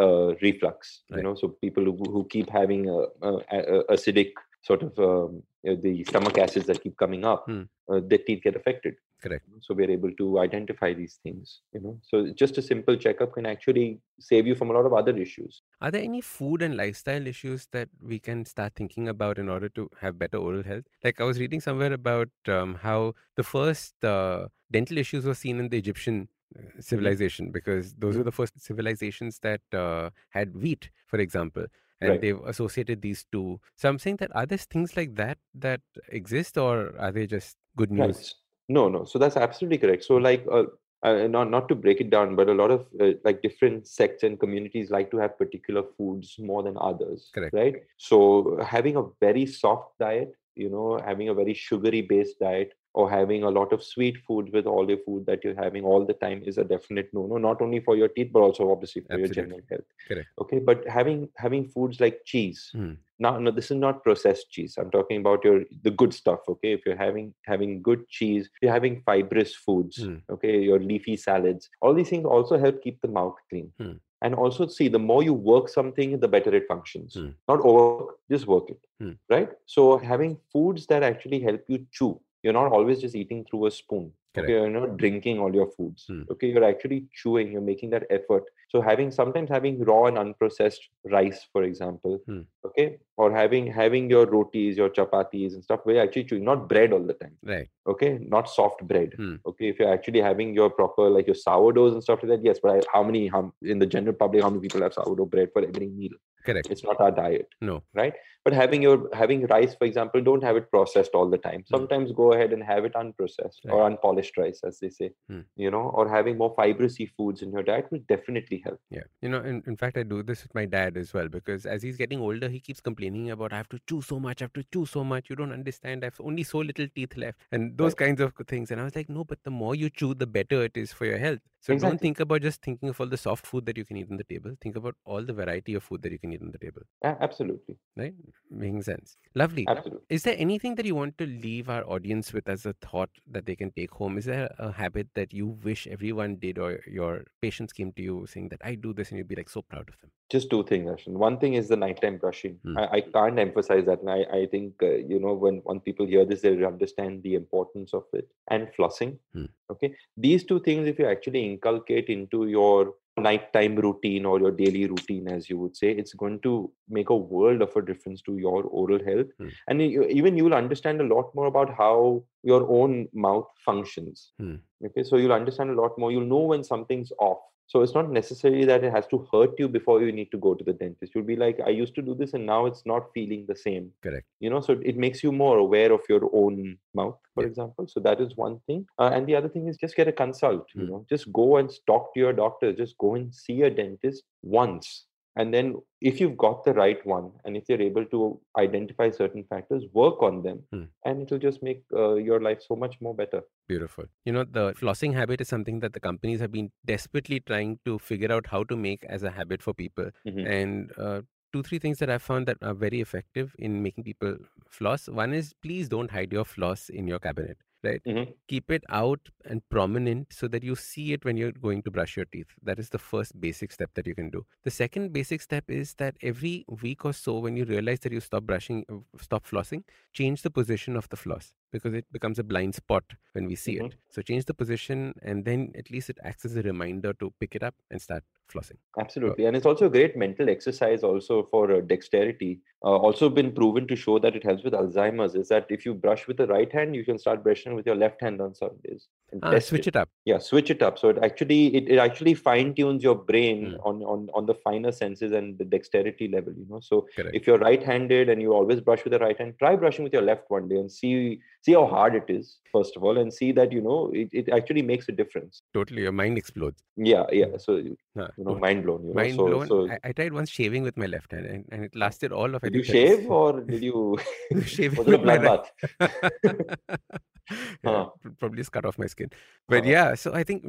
[0.06, 1.34] uh, reflux you know?
[1.34, 4.32] So people who, who keep having a, a, a acidic
[4.62, 5.42] sort of um,
[5.74, 7.62] the stomach acids that keep coming up Hmm.
[7.90, 9.44] uh, their teeth get affected Correct.
[9.60, 13.46] so we're able to identify these things you know so just a simple checkup can
[13.46, 17.26] actually save you from a lot of other issues Are there any food and lifestyle
[17.26, 20.84] issues that we can start thinking about in order to have better oral health?
[21.04, 25.58] Like I was reading somewhere about um, how the first uh, dental issues were seen
[25.64, 28.18] in the Egyptian uh, civilization because those Mhm.
[28.18, 31.66] were the first civilizations that uh, had wheat, for example.
[32.00, 32.20] And Right.
[32.20, 33.60] they've associated these two.
[33.76, 37.56] So I'm saying that are there things like that that exist, or are they just
[37.76, 38.08] good Right.
[38.08, 38.34] news?
[38.68, 39.04] No, no.
[39.04, 40.04] So that's absolutely correct.
[40.04, 40.64] So like, uh,
[41.02, 44.22] uh, not not to break it down, but a lot of uh, like different sects
[44.24, 47.30] and communities like to have particular foods more than others.
[47.34, 47.54] Correct.
[47.54, 47.76] Right.
[47.96, 53.04] So having a very soft diet, you know, having a very sugary based diet, or
[53.10, 56.14] having a lot of sweet foods with all your food that you're having all the
[56.24, 57.36] time is a definite no no.
[57.46, 59.88] Not only for your teeth, but also obviously for your general health.
[60.08, 60.28] Correct.
[60.44, 60.60] Okay.
[60.70, 62.94] But having having foods like cheese, Hmm.
[63.24, 66.72] now no this is not processed cheese i'm talking about your the good stuff okay
[66.78, 70.16] if you're having having good cheese you're having fibrous foods Hmm.
[70.34, 73.94] okay your leafy salads all these things also help keep the mouth clean Hmm.
[74.26, 77.30] and also see the more you work something the better it functions Hmm.
[77.52, 79.14] not overwork just work it Hmm.
[79.36, 82.12] right so having foods that actually help you chew
[82.46, 84.06] you're not always just eating through a spoon
[84.36, 84.50] Correct.
[84.50, 86.22] okay you're not drinking all your foods Hmm.
[86.32, 90.84] okay you're actually chewing you're making that effort so having sometimes having raw and unprocessed
[91.16, 92.42] rice for example Hmm.
[92.68, 92.86] okay
[93.24, 96.92] or having having your rotis your chapatis and stuff where you're actually chewing not bread
[96.98, 97.68] all the time Right.
[97.94, 99.34] okay not soft bread Hmm.
[99.52, 102.60] okay if you're actually having your proper like your sourdoughs and stuff like that yes
[102.66, 103.42] but I, how many how,
[103.74, 106.68] in the general public how many people have sourdough bread for every meal Correct.
[106.70, 107.82] it's not our diet No.
[108.00, 111.64] right but having your having rice for example don't have it processed all the time
[111.74, 115.40] sometimes go ahead and have it unprocessed or unpolished rice as they say Hmm.
[115.64, 119.06] you know or having more fibrousy foods in your diet will definitely help Yeah.
[119.22, 121.82] You know, in, in fact, I do this with my dad as well because as
[121.86, 124.52] he's getting older, he keeps complaining about, I have to chew so much, I have
[124.58, 125.30] to chew so much.
[125.30, 126.04] You don't understand.
[126.04, 127.40] I have only so little teeth left.
[127.50, 128.02] And those Right.
[128.04, 128.70] kinds of things.
[128.70, 131.06] And I was like, no, but the more you chew, the better it is for
[131.10, 131.40] your health.
[131.60, 134.08] So don't think about just thinking of all the soft food that you can eat
[134.10, 134.52] on the table.
[134.66, 136.82] Think about all the variety of food that you can meat on the table.
[137.02, 138.14] Absolutely, Right?
[138.50, 139.16] Making sense.
[139.34, 139.66] Lovely.
[139.68, 140.04] absolutely.
[140.08, 143.46] Is there anything that you want to leave our audience with as a thought that
[143.46, 144.18] they can take home?
[144.18, 148.26] Is there a habit that you wish everyone did, or your patients came to you
[148.28, 150.10] saying that I do this, and you'd be like so proud of them?
[150.30, 151.12] Just two things, Ashdin.
[151.12, 152.58] One thing is the nighttime brushing.
[152.64, 152.78] Hmm.
[152.78, 156.06] I, I can't emphasize that, and I, I think uh, you know when when people
[156.06, 158.28] hear this, they understand the importance of it.
[158.50, 159.18] And flossing.
[159.32, 159.46] Hmm.
[159.70, 164.86] Okay, these two things, if you actually inculcate into your nighttime routine or your daily
[164.86, 168.36] routine, as you would say, it's going to make a world of a difference to
[168.36, 169.48] your oral health, Hmm.
[169.68, 174.32] and you, even you'll understand a lot more about how your own mouth functions.
[174.38, 174.56] Hmm.
[174.84, 176.12] Okay, so you'll understand a lot more.
[176.12, 177.38] You'll know when something's off.
[177.68, 180.54] So it's not necessarily that it has to hurt you before you need to go
[180.54, 181.12] to the dentist.
[181.14, 183.90] You'll be like, I used to do this and now it's not feeling the same.
[184.02, 184.24] Correct.
[184.38, 187.48] You know, so it makes you more aware of your own mouth, for Yeah.
[187.48, 187.88] example.
[187.88, 188.86] So that is one thing.
[188.98, 190.68] Uh, and the other thing is just get a consult.
[190.74, 190.88] You Mm.
[190.90, 192.72] know, just go and talk to your doctor.
[192.72, 195.06] Just go and see a dentist once.
[195.36, 199.44] And then if you've got the right one and if you're able to identify certain
[199.44, 200.88] factors, work on them Mm.
[201.04, 203.42] and it'll just make uh, your life so much more better.
[203.68, 204.04] Beautiful.
[204.24, 207.98] You know, the flossing habit is something that the companies have been desperately trying to
[207.98, 210.10] figure out how to make as a habit for people.
[210.26, 210.46] Mhm.
[210.48, 211.22] And uh,
[211.52, 214.36] two, three things that I've found that are very effective in making people
[214.70, 215.08] floss.
[215.08, 218.02] One is please don't hide your floss in your cabinet, right?
[218.06, 218.34] Mhm.
[218.48, 222.16] Keep it out and prominent so that you see it when you're going to brush
[222.16, 222.54] your teeth.
[222.62, 224.44] That is the first basic step that you can do.
[224.64, 228.20] The second basic step is that every week or so, when you realize that you
[228.20, 232.44] stop brushing, uh, stop flossing, change the position of the floss because it becomes a
[232.44, 233.86] blind spot when we see Mhm.
[233.86, 233.94] it.
[234.10, 237.54] So change the position, and then at least it acts as a reminder to pick
[237.54, 238.78] it up and start flossing.
[238.98, 239.44] Absolutely.
[239.46, 242.60] And it's also a great mental exercise also for uh, dexterity.
[242.84, 245.94] Uh, also been proven to show that it helps with Alzheimer's is that if you
[245.94, 248.76] brush with the right hand, you can start brushing with your left hand on some
[248.84, 249.08] days.
[249.32, 250.08] And Ah, switch it up.
[250.24, 250.98] Yeah, switch it up.
[251.00, 253.86] So it actually it, it actually fine tunes your brain Mm.
[253.86, 256.78] on, on on the finer senses and the dexterity level, you know.
[256.80, 257.34] So Correct.
[257.34, 260.22] if you're right-handed and you always brush with the right hand, try brushing with your
[260.22, 263.50] left one day and see see how hard it is, first of all, and see
[263.52, 265.62] that you know it, it actually makes a difference.
[265.74, 266.84] Totally, your mind explodes.
[266.96, 267.56] Yeah, yeah.
[267.58, 268.58] So you know, cool.
[268.60, 269.14] mind blown, you know.
[269.14, 269.66] Mind so, blown.
[269.66, 272.54] so I, I tried once shaving with my left hand, and, and it lasted all
[272.54, 272.62] of.
[272.62, 274.18] I did you shave or did you
[274.66, 275.66] shaving was it a with my right
[275.98, 276.76] bloodbath?
[277.84, 278.10] yeah, Huh.
[278.38, 279.30] probably just cut off my skin.
[279.68, 280.64] But Uh, yeah, so I think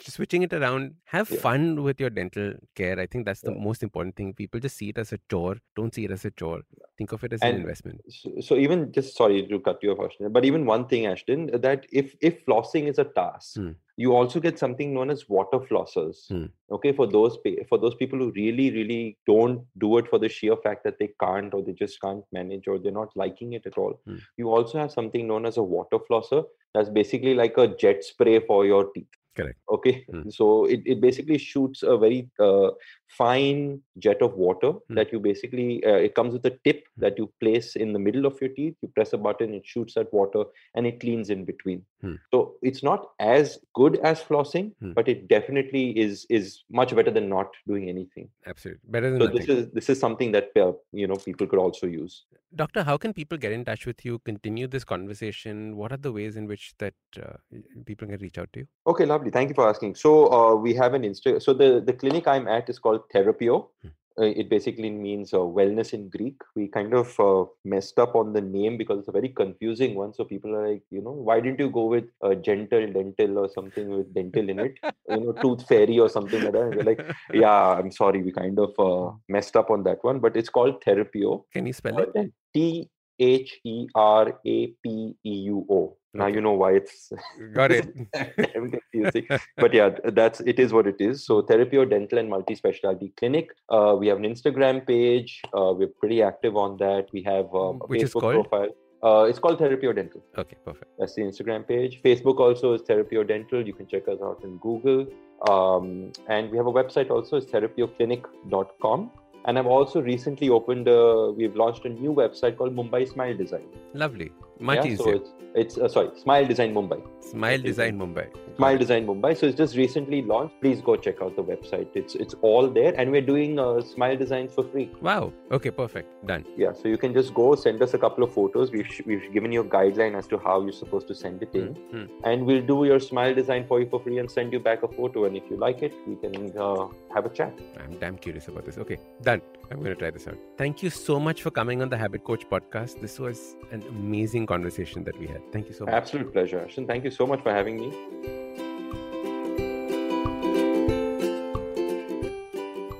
[0.00, 1.38] switching it around, have Yeah.
[1.40, 2.98] fun with your dental care.
[2.98, 3.62] I think that's the Yeah.
[3.62, 4.34] most important thing.
[4.34, 5.56] People just see it as a chore.
[5.76, 6.62] Don't see it as a chore.
[6.96, 8.00] Think of it as an investment.
[8.08, 11.60] so, so even just sorry to cut you off, Ashdin, but even one thing, Ashdin,
[11.62, 13.72] that if if flossing is a task, Hmm.
[13.98, 16.28] You also get something known as water flossers.
[16.28, 16.46] Hmm.
[16.70, 17.36] Okay, for those
[17.68, 21.10] for those people who really really don't do it for the sheer fact that they
[21.20, 24.00] can't or they just can't manage or they're not liking it at all.
[24.06, 24.18] Hmm.
[24.36, 26.44] You also have something known as a water flosser.
[26.74, 29.17] That's basically like a jet spray for your teeth.
[29.38, 29.58] Correct.
[29.76, 30.28] Okay, Hmm.
[30.36, 32.70] so it, it basically shoots a very uh,
[33.18, 34.94] fine jet of water Hmm.
[34.98, 38.26] that you basically uh, it comes with a tip that you place in the middle
[38.30, 41.44] of your teeth you press a button it shoots that water and it cleans in
[41.52, 42.16] between Hmm.
[42.32, 42.38] so
[42.70, 44.92] it's not as good as flossing Hmm.
[44.98, 48.90] but it definitely is is much better than not doing anything Absolutely.
[48.96, 49.38] Better than so nothing.
[49.40, 50.72] this is this is something that uh,
[51.02, 52.14] you know people could also use
[52.54, 55.76] Doctor, how can people get in touch with you, continue this conversation?
[55.76, 57.36] What are the ways in which that uh,
[57.84, 58.66] people can reach out to you?
[58.86, 59.30] Okay, lovely.
[59.30, 59.96] Thank you for asking.
[59.96, 61.42] So uh, we have an Insta.
[61.42, 63.68] So the the clinic I'm at is called Therapeuo.
[63.82, 63.88] Hmm.
[64.20, 66.36] Uh, it basically means uh, wellness in Greek.
[66.56, 70.12] We kind of uh, messed up on the name because it's a very confusing one.
[70.12, 73.48] So people are like, you know, why didn't you go with uh, gentle dental or
[73.48, 74.78] something with dental in it?
[75.08, 76.84] you know, tooth fairy or something like that.
[76.84, 80.18] Like, yeah, I'm sorry, we kind of uh, messed up on that one.
[80.18, 81.44] But it's called Therapeuo.
[81.52, 82.32] Can you spell it?
[82.52, 82.88] T
[83.18, 85.96] H E R A P E U O.
[86.14, 87.12] Now you know why it's
[87.52, 87.86] Got it.
[88.52, 89.26] Confusing.
[89.56, 91.24] but yeah, that's it is what it is.
[91.24, 93.50] So Therapeuo Dental and Multi-Specialty Clinic.
[93.68, 95.40] Uh, we have an Instagram page.
[95.56, 97.06] Uh, we're pretty active on that.
[97.12, 98.68] We have um, a Which Facebook profile.
[99.02, 100.20] Uh, it's called Therapeuo Dental.
[100.36, 100.90] Okay, perfect.
[100.98, 102.00] That's the Instagram page.
[102.04, 103.64] Facebook also is Therapeuo Dental.
[103.64, 105.06] You can check us out in Google.
[105.48, 107.36] Um, and we have a website also.
[107.36, 109.10] It's therapeuoclinic.com.
[109.48, 110.88] And I've also recently opened.
[110.88, 113.66] A, we've launched a new website called Mumbai Smile Design.
[113.94, 114.30] Lovely.
[114.60, 114.96] Much yeah, easier.
[115.04, 117.02] so it's it's uh, sorry, Smile Design Mumbai.
[117.30, 117.58] Smile.
[117.60, 118.26] Design Mumbai.
[118.56, 119.36] Smile Design Mumbai.
[119.36, 120.54] So it's just recently launched.
[120.60, 121.88] Please go check out the website.
[121.94, 124.90] It's it's all there, and we're doing uh, Smile designs for free.
[125.00, 125.32] Wow.
[125.50, 126.08] Okay, perfect.
[126.26, 126.44] Done.
[126.56, 128.70] Yeah, so you can just go send us a couple of photos.
[128.70, 131.54] We've sh- we've given you a guideline as to how you're supposed to send it
[131.54, 132.04] in, Hmm.
[132.24, 134.88] and we'll do your Smile design for you for free and send you back a
[134.88, 135.24] photo.
[135.24, 137.58] And if you like it, we can uh, have a chat.
[137.84, 138.78] I'm damn curious about this.
[138.78, 139.40] Okay, done.
[139.70, 140.38] I'm going to try this out.
[140.56, 143.00] Thank you so much for coming on the Habit Coach podcast.
[143.02, 145.40] This was an amazing conversation that we had.
[145.52, 145.94] Thank you so much.
[145.94, 146.86] Absolute pleasure, Ashdin.
[146.86, 147.92] Thank you so much for having me.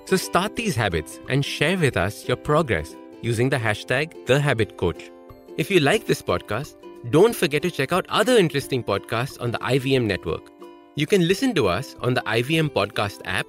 [0.07, 5.11] So start these habits and share with us your progress using the hashtag TheHabitCoach.
[5.59, 6.76] If you like this podcast,
[7.11, 10.51] don't forget to check out other interesting podcasts on the IVM network.
[10.96, 13.46] You can listen to us on the IVM Podcast app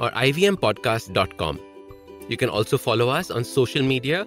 [0.00, 1.60] or ivmpodcast.com.
[2.28, 4.26] You can also follow us on social media.